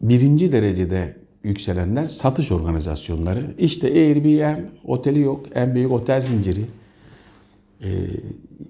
birinci 0.00 0.52
derecede 0.52 1.16
yükselenler 1.44 2.06
satış 2.06 2.52
organizasyonları. 2.52 3.54
İşte 3.58 3.86
Airbnb 3.86 4.64
oteli 4.84 5.20
yok, 5.20 5.46
en 5.54 5.74
büyük 5.74 5.92
otel 5.92 6.20
zinciri. 6.20 6.64
Ee, 7.82 7.88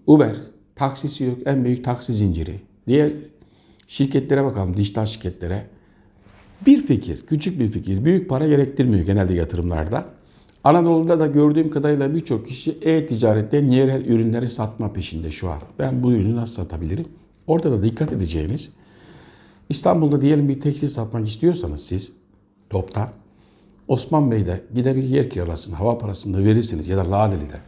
Uber 0.07 0.37
taksisi 0.75 1.25
yok. 1.25 1.39
En 1.47 1.65
büyük 1.65 1.85
taksi 1.85 2.13
zinciri. 2.13 2.61
Diğer 2.87 3.13
şirketlere 3.87 4.45
bakalım. 4.45 4.77
Dijital 4.77 5.07
şirketlere. 5.07 5.67
Bir 6.67 6.83
fikir, 6.83 7.27
küçük 7.27 7.61
bir 7.61 7.69
fikir, 7.69 8.05
büyük 8.05 8.29
para 8.29 8.49
gerektirmiyor 8.49 9.07
genelde 9.07 9.35
yatırımlarda. 9.35 10.18
Anadolu'da 10.69 11.21
da 11.21 11.27
gördüğüm 11.27 11.71
kadarıyla 11.71 12.15
birçok 12.15 12.47
kişi 12.47 12.79
e-ticaretten 12.83 13.71
yerel 13.71 14.05
ürünleri 14.05 14.49
satma 14.49 14.93
peşinde 14.93 15.31
şu 15.31 15.51
an. 15.51 15.59
Ben 15.79 16.03
bu 16.03 16.13
ürünü 16.13 16.37
nasıl 16.37 16.55
satabilirim? 16.55 17.07
Orada 17.47 17.71
da 17.71 17.83
dikkat 17.83 18.13
edeceğiniz 18.13 18.73
İstanbul'da 19.69 20.21
diyelim 20.21 20.49
bir 20.49 20.61
tekstil 20.61 20.89
satmak 20.89 21.29
istiyorsanız 21.29 21.81
siz 21.81 22.13
toptan 22.71 23.09
Osman 23.89 24.31
Bey'de 24.31 24.63
gidebilir 24.75 25.09
yer 25.09 25.31
kiralasın, 25.31 25.73
hava 25.73 25.99
parasını 25.99 26.45
verirsiniz 26.45 26.87
ya 26.87 26.97
da 26.97 27.11
Laleli'de. 27.11 27.61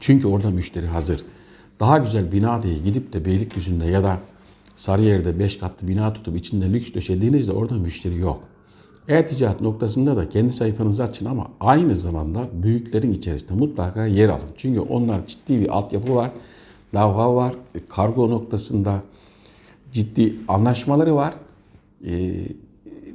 Çünkü 0.00 0.28
orada 0.28 0.50
müşteri 0.50 0.86
hazır. 0.86 1.24
Daha 1.80 1.98
güzel 1.98 2.32
bina 2.32 2.62
diye 2.62 2.78
gidip 2.78 3.12
de 3.12 3.24
Beylikdüzü'nde 3.24 3.86
ya 3.86 4.04
da 4.04 4.18
Sarıyer'de 4.76 5.38
5 5.38 5.58
katlı 5.58 5.88
bina 5.88 6.12
tutup 6.12 6.36
içinde 6.36 6.72
lüks 6.72 6.94
döşediğinizde 6.94 7.52
orada 7.52 7.74
müşteri 7.74 8.18
yok. 8.18 8.40
E-ticaret 9.08 9.60
noktasında 9.60 10.16
da 10.16 10.28
kendi 10.28 10.52
sayfanızı 10.52 11.02
açın 11.02 11.26
ama 11.26 11.48
aynı 11.60 11.96
zamanda 11.96 12.48
büyüklerin 12.52 13.12
içerisinde 13.12 13.54
mutlaka 13.54 14.06
yer 14.06 14.28
alın. 14.28 14.50
Çünkü 14.56 14.80
onlar 14.80 15.26
ciddi 15.26 15.60
bir 15.60 15.68
altyapı 15.68 16.14
var, 16.14 16.30
lavha 16.94 17.34
var, 17.34 17.54
kargo 17.88 18.30
noktasında 18.30 19.02
ciddi 19.92 20.36
anlaşmaları 20.48 21.14
var. 21.14 21.34
Ee, 22.06 22.34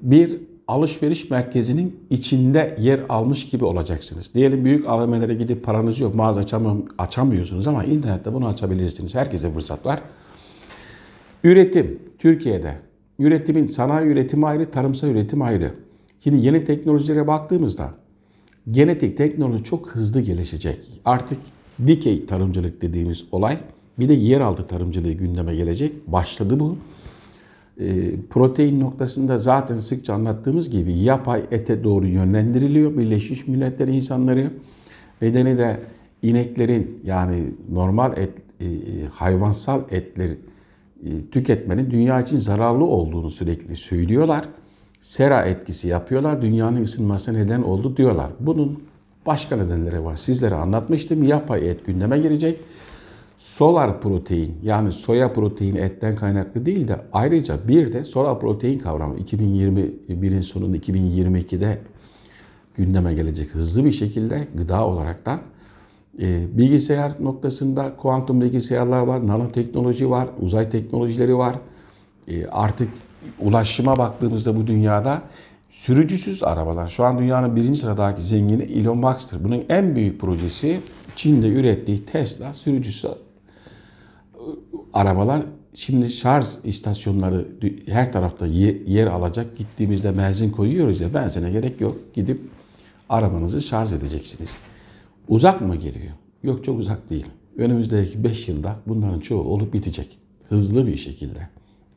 bir 0.01 0.37
alışveriş 0.67 1.29
merkezinin 1.29 1.99
içinde 2.09 2.75
yer 2.79 2.99
almış 3.09 3.49
gibi 3.49 3.65
olacaksınız. 3.65 4.33
Diyelim 4.33 4.65
büyük 4.65 4.89
AVM'lere 4.89 5.33
gidip 5.33 5.63
paranız 5.63 5.99
yok, 5.99 6.15
mağaza 6.15 6.41
açamam- 6.41 6.85
açamıyorsunuz 6.97 7.67
ama 7.67 7.83
internette 7.83 8.33
bunu 8.33 8.47
açabilirsiniz. 8.47 9.15
Herkese 9.15 9.51
fırsat 9.53 9.85
var. 9.85 10.01
Üretim 11.43 11.99
Türkiye'de. 12.19 12.88
Üretimin 13.19 13.67
sanayi 13.67 14.07
üretimi 14.07 14.45
ayrı, 14.45 14.71
tarımsal 14.71 15.09
üretim 15.09 15.41
ayrı. 15.41 15.71
Şimdi 16.19 16.45
yeni 16.45 16.65
teknolojilere 16.65 17.27
baktığımızda 17.27 17.93
genetik 18.71 19.17
teknoloji 19.17 19.63
çok 19.63 19.89
hızlı 19.89 20.21
gelişecek. 20.21 21.01
Artık 21.05 21.37
dikey 21.87 22.25
tarımcılık 22.25 22.81
dediğimiz 22.81 23.25
olay 23.31 23.57
bir 23.99 24.09
de 24.09 24.13
yeraltı 24.13 24.67
tarımcılığı 24.67 25.11
gündeme 25.11 25.55
gelecek. 25.55 26.07
Başladı 26.07 26.59
bu. 26.59 26.77
E, 27.79 28.15
protein 28.29 28.79
noktasında 28.79 29.37
zaten 29.37 29.77
sıkça 29.77 30.13
anlattığımız 30.13 30.69
gibi 30.69 30.99
yapay 30.99 31.43
ete 31.51 31.83
doğru 31.83 32.07
yönlendiriliyor. 32.07 32.97
Birleşmiş 32.97 33.47
Milletler 33.47 33.87
insanları 33.87 34.51
bedeni 35.21 35.57
de 35.57 35.79
ineklerin 36.21 36.99
yani 37.05 37.43
normal 37.71 38.17
et, 38.17 38.31
e, 38.61 38.65
hayvansal 39.13 39.81
etleri 39.91 40.31
e, 40.31 40.48
tüketmenin 41.31 41.91
dünya 41.91 42.21
için 42.21 42.37
zararlı 42.37 42.85
olduğunu 42.85 43.29
sürekli 43.29 43.75
söylüyorlar. 43.75 44.45
Sera 45.01 45.45
etkisi 45.45 45.87
yapıyorlar. 45.87 46.41
Dünyanın 46.41 46.83
ısınmasına 46.83 47.37
neden 47.37 47.61
oldu 47.61 47.97
diyorlar. 47.97 48.31
Bunun 48.39 48.83
başka 49.25 49.55
nedenleri 49.55 50.05
var. 50.05 50.15
Sizlere 50.15 50.55
anlatmıştım. 50.55 51.23
Yapay 51.23 51.69
et 51.69 51.85
gündeme 51.85 52.19
girecek. 52.19 52.59
Solar 53.37 54.01
protein 54.01 54.57
yani 54.63 54.91
soya 54.91 55.33
proteini 55.33 55.77
etten 55.77 56.15
kaynaklı 56.15 56.65
değil 56.65 56.87
de 56.87 57.01
ayrıca 57.13 57.67
bir 57.67 57.93
de 57.93 58.03
solar 58.03 58.39
protein 58.39 58.79
kavramı 58.79 59.19
2021'in 59.19 60.41
sonunda 60.41 60.77
2022'de 60.77 61.81
gündeme 62.75 63.13
gelecek 63.13 63.55
hızlı 63.55 63.85
bir 63.85 63.91
şekilde 63.91 64.47
gıda 64.55 64.87
olaraktan. 64.87 65.39
E, 66.21 66.57
bilgisayar 66.57 67.11
noktasında 67.19 67.95
kuantum 67.95 68.41
bilgisayarlar 68.41 69.01
var, 69.01 69.27
nanoteknoloji 69.27 70.09
var, 70.09 70.27
uzay 70.41 70.69
teknolojileri 70.69 71.37
var. 71.37 71.55
E, 72.27 72.45
artık 72.47 72.89
ulaşıma 73.39 73.97
baktığımızda 73.97 74.55
bu 74.57 74.67
dünyada 74.67 75.21
sürücüsüz 75.69 76.43
arabalar. 76.43 76.87
Şu 76.87 77.05
an 77.05 77.17
dünyanın 77.19 77.55
birinci 77.55 77.79
sıradaki 77.79 78.21
zengini 78.21 78.63
Elon 78.63 78.97
Musk'tır. 78.97 79.43
Bunun 79.43 79.63
en 79.69 79.95
büyük 79.95 80.21
projesi 80.21 80.79
Çin'de 81.15 81.47
ürettiği 81.47 82.05
Tesla 82.05 82.53
sürücüsü 82.53 83.07
arabalar 84.93 85.41
şimdi 85.73 86.11
şarj 86.11 86.45
istasyonları 86.63 87.47
her 87.85 88.11
tarafta 88.13 88.45
ye- 88.47 88.81
yer 88.87 89.07
alacak. 89.07 89.57
Gittiğimizde 89.57 90.17
benzin 90.17 90.51
koyuyoruz 90.51 91.01
ya 91.01 91.13
benzine 91.13 91.51
gerek 91.51 91.81
yok. 91.81 91.97
Gidip 92.13 92.41
arabanızı 93.09 93.61
şarj 93.61 93.93
edeceksiniz. 93.93 94.57
Uzak 95.29 95.61
mı 95.61 95.75
geliyor? 95.75 96.13
Yok 96.43 96.63
çok 96.63 96.79
uzak 96.79 97.09
değil. 97.09 97.25
Önümüzdeki 97.57 98.23
5 98.23 98.47
yılda 98.47 98.75
bunların 98.87 99.19
çoğu 99.19 99.43
olup 99.43 99.73
bitecek. 99.73 100.17
Hızlı 100.49 100.87
bir 100.87 100.95
şekilde 100.95 101.39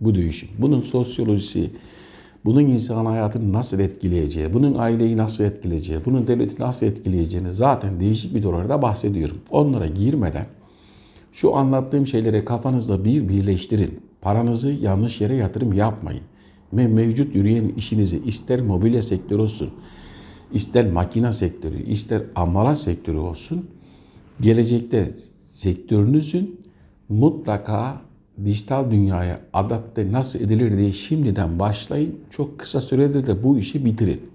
bu 0.01 0.15
değişim. 0.15 0.49
Bunun 0.59 0.81
sosyolojisi, 0.81 1.71
bunun 2.45 2.61
insan 2.61 3.07
hayatını 3.07 3.53
nasıl 3.53 3.79
etkileyeceği, 3.79 4.55
bunun 4.55 4.75
aileyi 4.75 5.17
nasıl 5.17 5.45
etkileyeceği, 5.45 6.05
bunun 6.05 6.27
devleti 6.27 6.63
nasıl 6.63 6.87
etkileyeceğini 6.87 7.51
zaten 7.51 8.01
değişik 8.01 8.35
videolarda 8.35 8.83
bahsediyorum. 8.83 9.39
Onlara 9.51 9.87
girmeden 9.87 10.47
şu 11.33 11.57
anlattığım 11.57 12.07
şeyleri 12.07 12.45
kafanızda 12.45 13.05
bir 13.05 13.29
birleştirin. 13.29 14.01
Paranızı 14.21 14.71
yanlış 14.71 15.21
yere 15.21 15.35
yatırım 15.35 15.73
yapmayın. 15.73 16.23
Ve 16.73 16.87
mevcut 16.89 17.35
yürüyen 17.35 17.69
işinizi 17.77 18.23
ister 18.27 18.61
mobilya 18.61 19.03
sektörü 19.03 19.43
olsun, 19.43 19.71
ister 20.53 20.93
makine 20.93 21.33
sektörü, 21.33 21.83
ister 21.83 22.23
ambalaj 22.35 22.79
sektörü 22.79 23.19
olsun, 23.19 23.67
gelecekte 24.41 25.13
sektörünüzün 25.49 26.61
mutlaka 27.09 28.03
dijital 28.45 28.91
dünyaya 28.91 29.41
adapte 29.53 30.13
nasıl 30.13 30.41
edilir 30.41 30.79
diye 30.79 30.93
şimdiden 30.93 31.59
başlayın. 31.59 32.21
Çok 32.31 32.59
kısa 32.59 32.81
sürede 32.81 33.27
de 33.27 33.43
bu 33.43 33.59
işi 33.59 33.85
bitirin. 33.85 34.31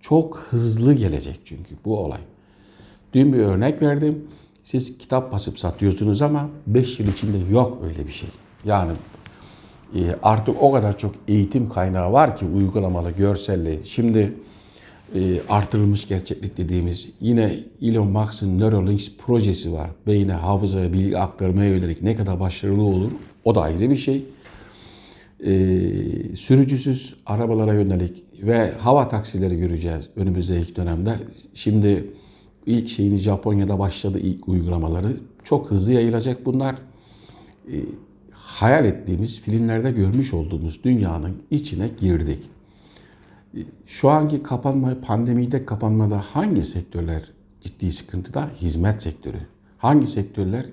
Çok 0.00 0.38
hızlı 0.50 0.94
gelecek 0.94 1.40
çünkü 1.44 1.74
bu 1.84 1.98
olay. 1.98 2.20
Dün 3.12 3.32
bir 3.32 3.38
örnek 3.38 3.82
verdim. 3.82 4.24
Siz 4.62 4.98
kitap 4.98 5.32
basıp 5.32 5.58
satıyorsunuz 5.58 6.22
ama 6.22 6.50
5 6.66 7.00
yıl 7.00 7.08
içinde 7.08 7.38
yok 7.50 7.78
öyle 7.84 8.06
bir 8.06 8.12
şey. 8.12 8.28
Yani 8.64 8.92
e, 9.94 10.00
artık 10.22 10.62
o 10.62 10.72
kadar 10.72 10.98
çok 10.98 11.14
eğitim 11.28 11.68
kaynağı 11.68 12.12
var 12.12 12.36
ki 12.36 12.46
uygulamalı, 12.46 13.10
görselli. 13.10 13.80
Şimdi 13.84 14.34
e, 15.14 15.40
artırılmış 15.48 16.08
gerçeklik 16.08 16.56
dediğimiz 16.56 17.08
yine 17.20 17.58
Elon 17.82 18.08
Musk'ın 18.08 18.58
Neuralinks 18.58 19.08
projesi 19.26 19.72
var. 19.72 19.90
Beyne, 20.06 20.32
hafızaya, 20.32 20.92
bilgi 20.92 21.18
aktarmaya 21.18 21.70
yönelik 21.70 22.02
ne 22.02 22.16
kadar 22.16 22.40
başarılı 22.40 22.82
olur 22.82 23.10
o 23.44 23.54
da 23.54 23.62
ayrı 23.62 23.90
bir 23.90 23.96
şey. 23.96 24.24
E, 25.46 25.52
sürücüsüz 26.36 27.14
arabalara 27.26 27.74
yönelik 27.74 28.22
ve 28.42 28.72
hava 28.78 29.08
taksileri 29.08 29.56
göreceğiz 29.56 30.08
önümüzdeki 30.16 30.76
dönemde. 30.76 31.14
Şimdi 31.54 32.04
ilk 32.66 32.88
şeyini 32.88 33.18
Japonya'da 33.18 33.78
başladı 33.78 34.18
ilk 34.18 34.48
uygulamaları. 34.48 35.16
Çok 35.44 35.70
hızlı 35.70 35.92
yayılacak 35.92 36.46
bunlar. 36.46 36.76
E, 37.68 37.76
hayal 38.32 38.84
ettiğimiz 38.84 39.40
filmlerde 39.40 39.90
görmüş 39.90 40.34
olduğumuz 40.34 40.84
dünyanın 40.84 41.36
içine 41.50 41.90
girdik. 42.00 42.38
Şu 43.86 44.10
anki 44.10 44.42
kapanma, 44.42 45.00
pandemide 45.00 45.64
kapanmada 45.64 46.18
hangi 46.18 46.62
sektörler 46.62 47.22
ciddi 47.60 47.92
sıkıntıda? 47.92 48.50
Hizmet 48.60 49.02
sektörü. 49.02 49.40
Hangi 49.78 50.06
sektörler? 50.06 50.66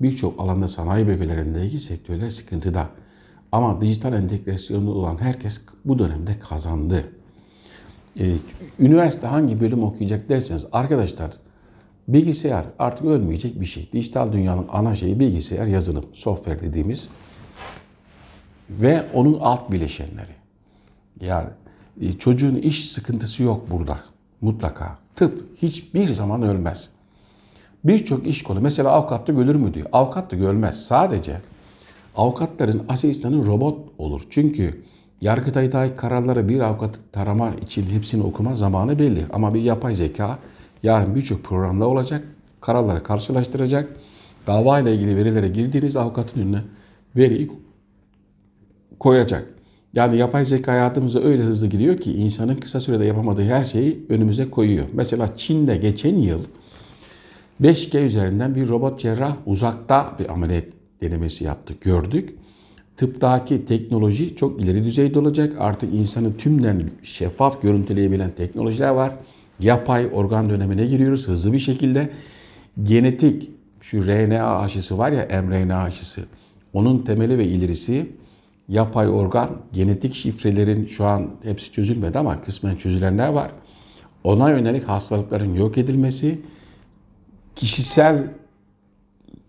Birçok 0.00 0.40
alanda 0.40 0.68
sanayi 0.68 1.06
bölgelerindeki 1.06 1.78
sektörler 1.78 2.30
sıkıntıda. 2.30 2.88
Ama 3.52 3.80
dijital 3.80 4.12
entegrasyonu 4.12 4.90
olan 4.90 5.16
herkes 5.20 5.60
bu 5.84 5.98
dönemde 5.98 6.38
kazandı. 6.38 7.04
Ee, 8.20 8.34
üniversite 8.78 9.26
hangi 9.26 9.60
bölüm 9.60 9.82
okuyacak 9.82 10.28
derseniz 10.28 10.66
arkadaşlar 10.72 11.30
bilgisayar 12.08 12.64
artık 12.78 13.06
ölmeyecek 13.06 13.60
bir 13.60 13.66
şey. 13.66 13.88
Dijital 13.92 14.32
dünyanın 14.32 14.66
ana 14.68 14.94
şeyi 14.94 15.20
bilgisayar, 15.20 15.66
yazılım, 15.66 16.04
software 16.12 16.60
dediğimiz 16.60 17.08
ve 18.70 19.04
onun 19.14 19.38
alt 19.40 19.72
bileşenleri. 19.72 20.34
Yani 21.20 21.48
çocuğun 22.18 22.54
iş 22.54 22.90
sıkıntısı 22.90 23.42
yok 23.42 23.70
burada. 23.70 24.00
Mutlaka. 24.40 24.98
Tıp 25.16 25.44
hiçbir 25.62 26.08
zaman 26.08 26.42
ölmez. 26.42 26.88
Birçok 27.84 28.26
iş 28.26 28.42
kolu 28.42 28.60
mesela 28.60 28.90
avukatlık 28.90 29.38
ölür 29.38 29.56
mü 29.56 29.74
diyor. 29.74 29.86
Avukat 29.92 30.30
da 30.30 30.36
ölmez. 30.36 30.84
Sadece 30.84 31.40
avukatların 32.16 32.82
asistanı 32.88 33.46
robot 33.46 33.78
olur. 33.98 34.22
Çünkü 34.30 34.82
Yargıtay'daki 35.20 35.96
kararları 35.96 36.48
bir 36.48 36.60
avukat 36.60 36.98
tarama 37.12 37.50
için 37.62 37.86
hepsini 37.86 38.22
okuma 38.22 38.56
zamanı 38.56 38.98
belli. 38.98 39.26
Ama 39.32 39.54
bir 39.54 39.60
yapay 39.60 39.94
zeka 39.94 40.38
yarın 40.82 41.14
birçok 41.14 41.44
programda 41.44 41.88
olacak. 41.88 42.24
Kararları 42.60 43.02
karşılaştıracak. 43.02 43.96
Dava 44.46 44.80
ile 44.80 44.94
ilgili 44.94 45.16
verilere 45.16 45.48
girdiğiniz 45.48 45.96
avukatın 45.96 46.40
önüne 46.40 46.62
veriyi 47.16 47.50
koyacak. 48.98 49.46
Yani 49.94 50.16
yapay 50.18 50.44
zeka 50.44 50.72
hayatımıza 50.72 51.20
öyle 51.20 51.42
hızlı 51.42 51.66
giriyor 51.66 51.96
ki 51.96 52.12
insanın 52.12 52.56
kısa 52.56 52.80
sürede 52.80 53.04
yapamadığı 53.04 53.44
her 53.44 53.64
şeyi 53.64 54.06
önümüze 54.08 54.50
koyuyor. 54.50 54.86
Mesela 54.92 55.36
Çin'de 55.36 55.76
geçen 55.76 56.14
yıl 56.14 56.40
5G 57.62 58.00
üzerinden 58.00 58.54
bir 58.54 58.68
robot 58.68 59.00
cerrah 59.00 59.36
uzakta 59.46 60.16
bir 60.18 60.32
ameliyat 60.32 60.64
denemesi 61.02 61.44
yaptı, 61.44 61.74
gördük. 61.80 62.34
Tıptaki 62.96 63.64
teknoloji 63.64 64.36
çok 64.36 64.60
ileri 64.60 64.84
düzeyde 64.84 65.18
olacak. 65.18 65.54
Artık 65.58 65.94
insanı 65.94 66.36
tümden 66.36 66.90
şeffaf 67.02 67.62
görüntüleyebilen 67.62 68.30
teknolojiler 68.30 68.88
var. 68.88 69.12
Yapay 69.60 70.08
organ 70.12 70.50
dönemine 70.50 70.86
giriyoruz 70.86 71.28
hızlı 71.28 71.52
bir 71.52 71.58
şekilde. 71.58 72.10
Genetik 72.82 73.50
şu 73.80 74.06
RNA 74.06 74.58
aşısı 74.58 74.98
var 74.98 75.12
ya 75.12 75.42
mRNA 75.42 75.82
aşısı. 75.82 76.24
Onun 76.72 76.98
temeli 76.98 77.38
ve 77.38 77.44
ilerisi 77.44 78.06
yapay 78.72 79.08
organ, 79.08 79.50
genetik 79.72 80.14
şifrelerin 80.14 80.86
şu 80.86 81.04
an 81.04 81.30
hepsi 81.42 81.72
çözülmedi 81.72 82.18
ama 82.18 82.42
kısmen 82.42 82.76
çözülenler 82.76 83.28
var. 83.28 83.50
Ona 84.24 84.50
yönelik 84.50 84.88
hastalıkların 84.88 85.54
yok 85.54 85.78
edilmesi, 85.78 86.40
kişisel 87.56 88.26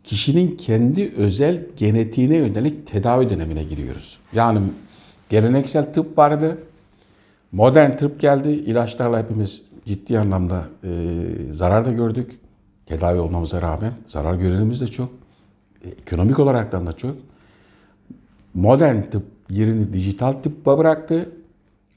kişinin 0.04 0.58
kendi 0.58 1.14
özel 1.18 1.66
genetiğine 1.78 2.36
yönelik 2.36 2.88
tedavi 2.88 3.30
dönemine 3.30 3.64
giriyoruz. 3.64 4.20
Yani 4.34 4.60
geleneksel 5.30 5.94
tıp 5.94 6.18
vardı, 6.18 6.58
modern 7.52 7.92
tıp 7.98 8.20
geldi. 8.20 8.50
İlaçlarla 8.50 9.20
hepimiz 9.20 9.62
ciddi 9.86 10.20
anlamda 10.20 10.68
e, 10.84 10.90
zarar 11.50 11.86
da 11.86 11.92
gördük. 11.92 12.40
Tedavi 12.86 13.20
olmamıza 13.20 13.62
rağmen 13.62 13.94
zarar 14.08 14.36
görenimiz 14.36 14.82
de 14.82 14.88
çok. 14.88 15.10
E, 15.84 15.90
ekonomik 15.90 16.40
olaraktan 16.40 16.88
da 16.88 16.94
çok 16.94 17.16
modern 18.54 19.02
tıp 19.02 19.24
yerini 19.50 19.94
dijital 19.94 20.34
tıbba 20.34 20.78
bıraktı. 20.78 21.30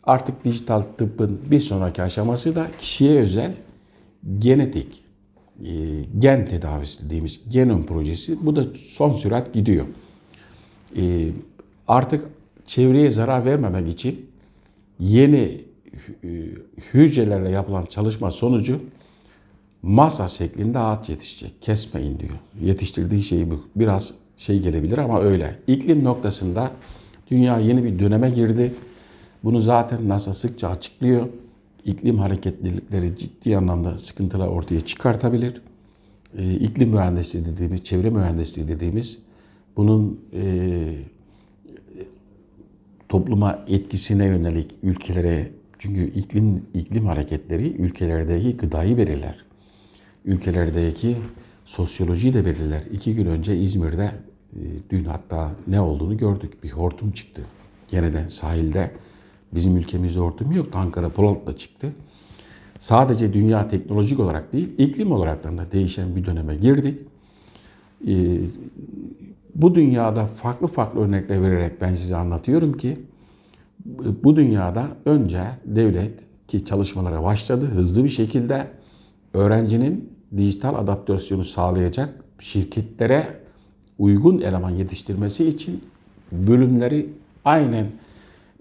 Artık 0.04 0.44
dijital 0.44 0.82
tıbbın 0.82 1.40
bir 1.50 1.60
sonraki 1.60 2.02
aşaması 2.02 2.56
da 2.56 2.66
kişiye 2.78 3.20
özel 3.20 3.54
genetik, 4.38 5.02
e, 5.64 5.72
gen 6.18 6.48
tedavisi 6.48 7.04
dediğimiz 7.04 7.40
genom 7.48 7.86
projesi. 7.86 8.46
Bu 8.46 8.56
da 8.56 8.64
son 8.84 9.12
sürat 9.12 9.54
gidiyor. 9.54 9.86
E, 10.96 11.28
artık 11.88 12.24
çevreye 12.66 13.10
zarar 13.10 13.44
vermemek 13.44 13.88
için 13.88 14.26
yeni 15.00 15.64
hü- 16.24 16.62
hücrelerle 16.94 17.50
yapılan 17.50 17.84
çalışma 17.84 18.30
sonucu 18.30 18.80
masa 19.82 20.28
şeklinde 20.28 20.78
ağaç 20.78 21.08
yetişecek. 21.08 21.62
Kesmeyin 21.62 22.18
diyor. 22.18 22.38
Yetiştirdiği 22.60 23.22
şey 23.22 23.50
bu. 23.50 23.64
Biraz 23.76 24.14
şey 24.36 24.60
gelebilir 24.60 24.98
ama 24.98 25.20
öyle. 25.20 25.58
İklim 25.66 26.04
noktasında 26.04 26.70
dünya 27.30 27.58
yeni 27.58 27.84
bir 27.84 27.98
döneme 27.98 28.30
girdi. 28.30 28.74
Bunu 29.44 29.60
zaten 29.60 30.08
NASA 30.08 30.34
sıkça 30.34 30.68
açıklıyor. 30.68 31.28
İklim 31.84 32.18
hareketlilikleri 32.18 33.18
ciddi 33.18 33.56
anlamda 33.56 33.98
sıkıntılar 33.98 34.48
ortaya 34.48 34.80
çıkartabilir. 34.80 35.60
Ee, 36.38 36.54
iklim 36.54 36.88
mühendisliği 36.88 37.44
dediğimiz, 37.46 37.84
çevre 37.84 38.10
mühendisliği 38.10 38.68
dediğimiz 38.68 39.18
bunun 39.76 40.20
e, 40.32 40.42
topluma 43.08 43.64
etkisine 43.68 44.24
yönelik 44.24 44.70
ülkelere 44.82 45.50
çünkü 45.78 46.10
iklim 46.14 46.62
iklim 46.74 47.06
hareketleri 47.06 47.68
ülkelerdeki 47.68 48.56
gıdayı 48.56 48.98
belirler. 48.98 49.44
Ülkelerdeki 50.24 51.16
sosyolojiyi 51.66 52.34
de 52.34 52.46
belirler. 52.46 52.82
İki 52.92 53.14
gün 53.14 53.26
önce 53.26 53.56
İzmir'de 53.56 54.12
e, 54.52 54.60
dün 54.90 55.04
hatta 55.04 55.50
ne 55.66 55.80
olduğunu 55.80 56.16
gördük. 56.16 56.64
Bir 56.64 56.70
hortum 56.70 57.10
çıktı. 57.10 57.42
Yeniden 57.92 58.28
sahilde 58.28 58.90
bizim 59.54 59.76
ülkemizde 59.76 60.20
hortum 60.20 60.52
yok. 60.52 60.66
Ankara 60.74 61.08
Polat'ta 61.08 61.56
çıktı. 61.56 61.92
Sadece 62.78 63.32
dünya 63.32 63.68
teknolojik 63.68 64.20
olarak 64.20 64.52
değil, 64.52 64.68
iklim 64.78 65.12
olarak 65.12 65.44
da 65.44 65.72
değişen 65.72 66.16
bir 66.16 66.26
döneme 66.26 66.56
girdik. 66.56 67.00
Ee, 68.08 68.40
bu 69.54 69.74
dünyada 69.74 70.26
farklı 70.26 70.66
farklı 70.66 71.00
örnekler 71.00 71.42
vererek 71.42 71.80
ben 71.80 71.94
size 71.94 72.16
anlatıyorum 72.16 72.72
ki 72.72 72.98
bu 74.24 74.36
dünyada 74.36 74.88
önce 75.04 75.42
devlet 75.64 76.24
ki 76.48 76.64
çalışmalara 76.64 77.22
başladı 77.22 77.66
hızlı 77.66 78.04
bir 78.04 78.08
şekilde 78.08 78.66
öğrencinin 79.34 80.15
dijital 80.36 80.74
adaptasyonu 80.74 81.44
sağlayacak 81.44 82.24
şirketlere 82.38 83.26
uygun 83.98 84.40
eleman 84.40 84.70
yetiştirmesi 84.70 85.48
için 85.48 85.84
bölümleri 86.32 87.06
aynen 87.44 87.86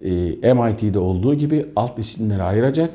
e, 0.02 0.54
MIT'de 0.54 1.00
olduğu 1.00 1.36
gibi 1.36 1.66
alt 1.76 2.00
isimlere 2.00 2.44
ayıracak. 2.44 2.94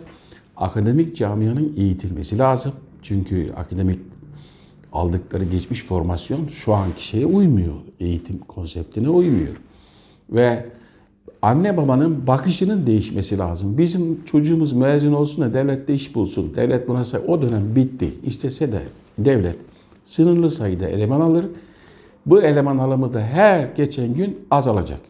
Akademik 0.57 1.17
camianın 1.17 1.73
eğitilmesi 1.77 2.39
lazım. 2.39 2.73
Çünkü 3.03 3.53
akademik 3.57 3.99
aldıkları 4.93 5.45
geçmiş 5.45 5.85
formasyon 5.85 6.49
şu 6.49 6.75
anki 6.75 7.07
şeye 7.07 7.27
uymuyor. 7.27 7.75
Eğitim 8.01 8.39
konseptine 8.39 9.09
uymuyor. 9.09 9.57
Ve 10.31 10.67
anne 11.42 11.76
babanın 11.76 12.26
bakışının 12.26 12.87
değişmesi 12.87 13.38
lazım. 13.38 13.79
Bizim 13.79 14.24
çocuğumuz 14.24 14.72
mezun 14.72 15.12
olsun 15.12 15.44
da 15.44 15.55
devlet 15.55 15.88
de 15.88 15.94
iş 15.94 16.14
bulsun. 16.14 16.53
Devlet 16.57 16.88
buna 16.88 17.05
say 17.05 17.20
o 17.26 17.42
dönem 17.42 17.76
bitti. 17.76 18.14
İstese 18.22 18.72
de 18.72 18.83
devlet 19.18 19.57
sınırlı 20.05 20.50
sayıda 20.50 20.88
eleman 20.88 21.20
alır. 21.20 21.46
Bu 22.26 22.42
eleman 22.42 22.79
alımı 22.79 23.14
da 23.14 23.20
her 23.20 23.64
geçen 23.64 24.14
gün 24.14 24.38
azalacak. 24.50 25.00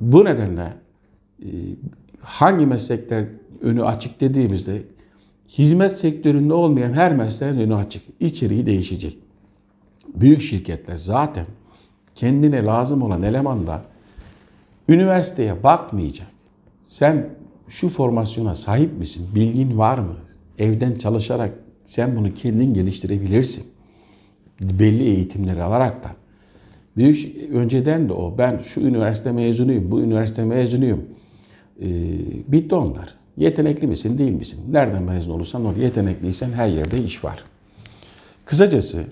Bu 0.00 0.24
nedenle 0.24 0.72
e, 1.42 1.48
hangi 2.20 2.66
meslekler 2.66 3.24
önü 3.60 3.84
açık 3.84 4.20
dediğimizde 4.20 4.82
hizmet 5.48 5.98
sektöründe 5.98 6.52
olmayan 6.52 6.92
her 6.92 7.16
mesleğin 7.16 7.54
önü 7.54 7.74
açık. 7.74 8.02
İçeriği 8.20 8.66
değişecek. 8.66 9.18
Büyük 10.14 10.42
şirketler 10.42 10.96
zaten 10.96 11.46
kendine 12.14 12.64
lazım 12.64 13.02
olan 13.02 13.22
elemanda 13.22 13.82
üniversiteye 14.88 15.62
bakmayacak. 15.62 16.28
Sen 16.84 17.28
şu 17.68 17.88
formasyona 17.88 18.54
sahip 18.54 18.98
misin? 18.98 19.28
Bilgin 19.34 19.78
var 19.78 19.98
mı? 19.98 20.16
Evden 20.58 20.94
çalışarak 20.94 21.54
sen 21.84 22.16
bunu 22.16 22.34
kendin 22.34 22.74
geliştirebilirsin. 22.74 23.66
Belli 24.60 25.02
eğitimleri 25.02 25.62
alarak 25.62 26.04
da. 26.04 26.10
Büyük 26.96 27.36
önceden 27.52 28.08
de 28.08 28.12
o. 28.12 28.38
Ben 28.38 28.58
şu 28.58 28.80
üniversite 28.80 29.32
mezunuyum, 29.32 29.90
bu 29.90 30.00
üniversite 30.00 30.44
mezunuyum. 30.44 31.04
Ee, 31.80 31.86
bitti 32.48 32.74
onlar. 32.74 33.14
Yetenekli 33.36 33.86
misin, 33.86 34.18
değil 34.18 34.32
misin? 34.32 34.60
Nereden 34.70 35.02
mezun 35.02 35.32
olursan 35.32 35.64
ol. 35.64 35.76
Yetenekliysen 35.76 36.52
her 36.52 36.68
yerde 36.68 37.04
iş 37.04 37.24
var. 37.24 37.44
Kısacası 38.44 39.04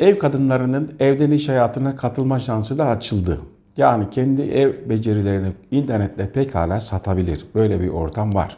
ev 0.00 0.18
kadınlarının 0.18 0.92
evden 1.00 1.30
iş 1.30 1.48
hayatına 1.48 1.96
katılma 1.96 2.38
şansı 2.38 2.78
da 2.78 2.86
açıldı. 2.86 3.40
Yani 3.76 4.10
kendi 4.10 4.42
ev 4.42 4.88
becerilerini 4.88 5.48
internette 5.70 6.32
pekala 6.32 6.80
satabilir. 6.80 7.44
Böyle 7.54 7.80
bir 7.80 7.88
ortam 7.88 8.34
var. 8.34 8.56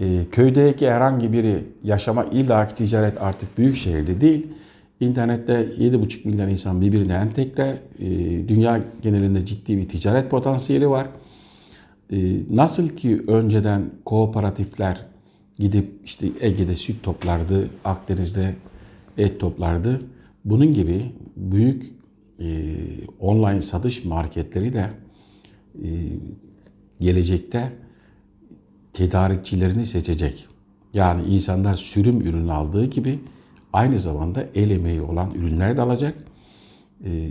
Ee, 0.00 0.24
köydeki 0.32 0.90
herhangi 0.90 1.32
biri 1.32 1.64
yaşama 1.84 2.24
illaki 2.24 2.74
ticaret 2.74 3.22
artık 3.22 3.58
büyük 3.58 3.76
şehirde 3.76 4.20
değil. 4.20 4.46
İnternette 5.00 5.52
7,5 5.52 6.28
milyon 6.28 6.48
insan 6.48 6.80
birbirine 6.80 7.14
entegre. 7.14 7.78
Ee, 7.98 8.08
dünya 8.48 8.84
genelinde 9.02 9.46
ciddi 9.46 9.76
bir 9.76 9.88
ticaret 9.88 10.30
potansiyeli 10.30 10.90
var. 10.90 11.06
Ee, 12.12 12.16
nasıl 12.50 12.88
ki 12.88 13.22
önceden 13.26 13.90
kooperatifler 14.04 15.06
gidip 15.58 15.92
işte 16.04 16.28
Ege'de 16.40 16.74
süt 16.74 17.02
toplardı, 17.02 17.68
Akdeniz'de 17.84 18.54
et 19.18 19.40
toplardı. 19.40 20.00
Bunun 20.44 20.72
gibi 20.72 21.12
büyük 21.36 21.99
e, 22.40 22.74
online 23.18 23.60
satış 23.60 24.04
marketleri 24.04 24.72
de 24.72 24.90
e, 25.82 25.88
gelecekte 27.00 27.72
tedarikçilerini 28.92 29.86
seçecek. 29.86 30.46
Yani 30.94 31.22
insanlar 31.24 31.74
sürüm 31.74 32.20
ürün 32.20 32.48
aldığı 32.48 32.86
gibi 32.86 33.18
aynı 33.72 33.98
zamanda 33.98 34.46
el 34.54 34.70
emeği 34.70 35.02
olan 35.02 35.34
ürünler 35.34 35.76
de 35.76 35.82
alacak. 35.82 36.14
E, 37.04 37.30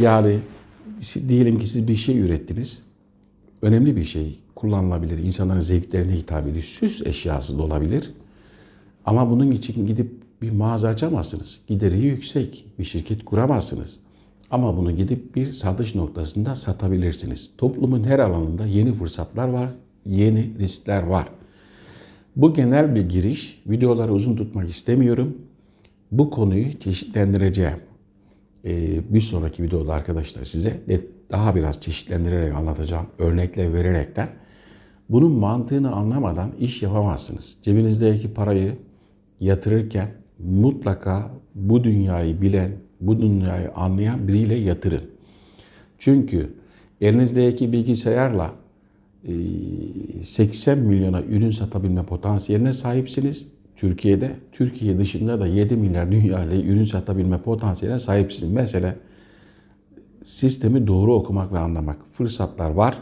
yani 0.00 0.38
diyelim 1.28 1.58
ki 1.58 1.66
siz 1.66 1.88
bir 1.88 1.96
şey 1.96 2.18
ürettiniz. 2.18 2.82
Önemli 3.62 3.96
bir 3.96 4.04
şey 4.04 4.38
kullanılabilir. 4.54 5.18
insanların 5.18 5.60
zevklerine 5.60 6.12
hitap 6.12 6.46
ediyor. 6.46 6.64
Süs 6.64 7.06
eşyası 7.06 7.58
da 7.58 7.62
olabilir. 7.62 8.12
Ama 9.04 9.30
bunun 9.30 9.50
için 9.50 9.86
gidip 9.86 10.22
bir 10.42 10.50
mağaza 10.50 10.88
açamazsınız. 10.88 11.60
Gideri 11.66 11.98
yüksek. 11.98 12.66
Bir 12.78 12.84
şirket 12.84 13.24
kuramazsınız. 13.24 13.98
Ama 14.52 14.76
bunu 14.76 14.96
gidip 14.96 15.34
bir 15.36 15.46
satış 15.46 15.94
noktasında 15.94 16.54
satabilirsiniz. 16.54 17.50
Toplumun 17.58 18.04
her 18.04 18.18
alanında 18.18 18.66
yeni 18.66 18.92
fırsatlar 18.92 19.48
var, 19.48 19.72
yeni 20.06 20.58
riskler 20.58 21.02
var. 21.02 21.28
Bu 22.36 22.54
genel 22.54 22.94
bir 22.94 23.08
giriş. 23.08 23.62
Videoları 23.66 24.12
uzun 24.12 24.36
tutmak 24.36 24.70
istemiyorum. 24.70 25.38
Bu 26.10 26.30
konuyu 26.30 26.72
çeşitlendireceğim. 26.72 27.78
Ee, 28.64 29.14
bir 29.14 29.20
sonraki 29.20 29.62
videoda 29.62 29.94
arkadaşlar 29.94 30.44
size 30.44 30.80
daha 31.30 31.54
biraz 31.54 31.80
çeşitlendirerek 31.80 32.54
anlatacağım. 32.54 33.06
Örnekle 33.18 33.72
vererekten. 33.72 34.28
Bunun 35.10 35.32
mantığını 35.32 35.92
anlamadan 35.92 36.52
iş 36.60 36.82
yapamazsınız. 36.82 37.58
Cebinizdeki 37.62 38.34
parayı 38.34 38.72
yatırırken 39.40 40.08
mutlaka 40.38 41.30
bu 41.54 41.84
dünyayı 41.84 42.40
bilen, 42.40 42.72
bu 43.02 43.20
dünyayı 43.20 43.72
anlayan 43.74 44.28
biriyle 44.28 44.54
yatırın. 44.54 45.02
Çünkü 45.98 46.54
elinizdeki 47.00 47.72
bilgisayarla 47.72 48.52
80 50.22 50.78
milyona 50.78 51.22
ürün 51.22 51.50
satabilme 51.50 52.06
potansiyeline 52.06 52.72
sahipsiniz. 52.72 53.48
Türkiye'de, 53.76 54.30
Türkiye 54.52 54.98
dışında 54.98 55.40
da 55.40 55.46
7 55.46 55.76
milyar 55.76 56.12
dünya 56.12 56.44
ile 56.44 56.62
ürün 56.62 56.84
satabilme 56.84 57.38
potansiyeline 57.38 57.98
sahipsiniz. 57.98 58.52
Mesela 58.52 58.96
sistemi 60.24 60.86
doğru 60.86 61.14
okumak 61.14 61.52
ve 61.52 61.58
anlamak. 61.58 61.96
Fırsatlar 62.12 62.70
var. 62.70 62.98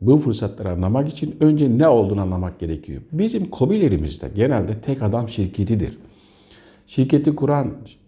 Bu 0.00 0.18
fırsatları 0.18 0.70
anlamak 0.70 1.08
için 1.08 1.36
önce 1.40 1.78
ne 1.78 1.88
olduğunu 1.88 2.20
anlamak 2.20 2.58
gerekiyor. 2.58 3.02
Bizim 3.12 3.50
kobilerimizde 3.50 4.30
genelde 4.34 4.80
tek 4.80 5.02
adam 5.02 5.28
şirketidir. 5.28 5.98
Şirketi 6.86 7.36
kuran 7.36 7.68
e, 7.68 8.03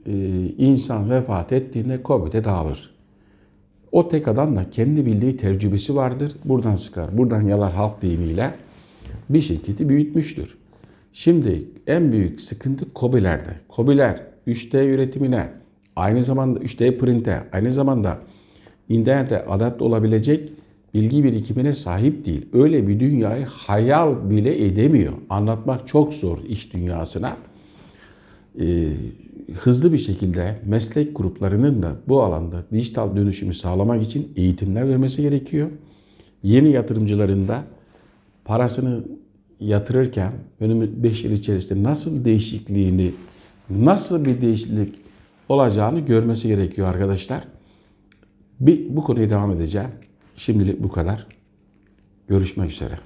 insan 0.59 1.11
vefat 1.11 1.53
ettiğinde 1.53 2.03
KOBİ'de 2.03 2.45
dağılır. 2.45 2.91
O 3.93 4.09
tek 4.09 4.29
adam 4.29 4.57
da 4.57 4.71
kendi 4.71 5.07
bildiği 5.07 5.37
tecrübesi 5.37 5.95
vardır. 5.95 6.33
Buradan 6.45 6.77
sıkar, 6.77 7.19
buradan 7.19 7.43
yalar 7.43 7.73
halk 7.73 8.03
deyimiyle 8.03 8.55
bir 9.31 9.41
şirketi 9.41 9.89
büyütmüştür. 9.89 10.57
Şimdi 11.13 11.69
en 11.87 12.13
büyük 12.13 12.41
sıkıntı 12.41 12.93
KOBİ'lerde. 12.93 13.51
KOBİ'ler 13.69 14.23
3D 14.47 14.85
üretimine, 14.85 15.49
aynı 15.97 16.25
zamanda 16.25 16.59
3D 16.59 16.99
printe, 16.99 17.43
aynı 17.53 17.73
zamanda 17.73 18.19
internete 18.89 19.45
adapte 19.45 19.85
olabilecek 19.85 20.51
bilgi 20.95 21.25
birikimine 21.25 21.73
sahip 21.73 22.27
değil. 22.27 22.47
Öyle 22.53 22.89
bir 22.89 23.01
dünyayı 23.01 23.47
hayal 23.47 24.31
bile 24.31 24.67
edemiyor. 24.67 25.13
Anlatmak 25.31 25.89
çok 25.89 26.15
zor 26.15 26.39
iş 26.49 26.73
dünyasına. 26.73 27.37
Ee, 28.61 28.89
hızlı 29.55 29.93
bir 29.93 29.99
şekilde 29.99 30.59
meslek 30.67 31.17
gruplarının 31.17 31.83
da 31.83 31.97
bu 32.09 32.23
alanda 32.23 32.65
dijital 32.73 33.17
dönüşümü 33.17 33.55
sağlamak 33.55 34.03
için 34.03 34.33
eğitimler 34.37 34.89
vermesi 34.89 35.23
gerekiyor. 35.23 35.71
Yeni 36.43 36.69
yatırımcıların 36.69 37.49
da 37.49 37.65
parasını 38.45 39.05
yatırırken 39.61 40.33
önümüz 40.61 41.03
5 41.03 41.25
yıl 41.25 41.33
içerisinde 41.33 41.83
nasıl 41.83 42.25
değişikliğini, 42.25 43.13
nasıl 43.71 44.25
bir 44.25 44.41
değişiklik 44.41 44.95
olacağını 45.49 46.01
görmesi 46.01 46.49
gerekiyor 46.49 46.89
arkadaşlar. 46.89 47.45
Bir, 48.61 48.97
bu 48.97 49.03
konuya 49.03 49.31
devam 49.31 49.53
edeceğim. 49.53 49.91
Şimdilik 50.37 50.83
bu 50.83 50.89
kadar. 50.89 51.27
Görüşmek 52.29 52.71
üzere. 52.71 52.99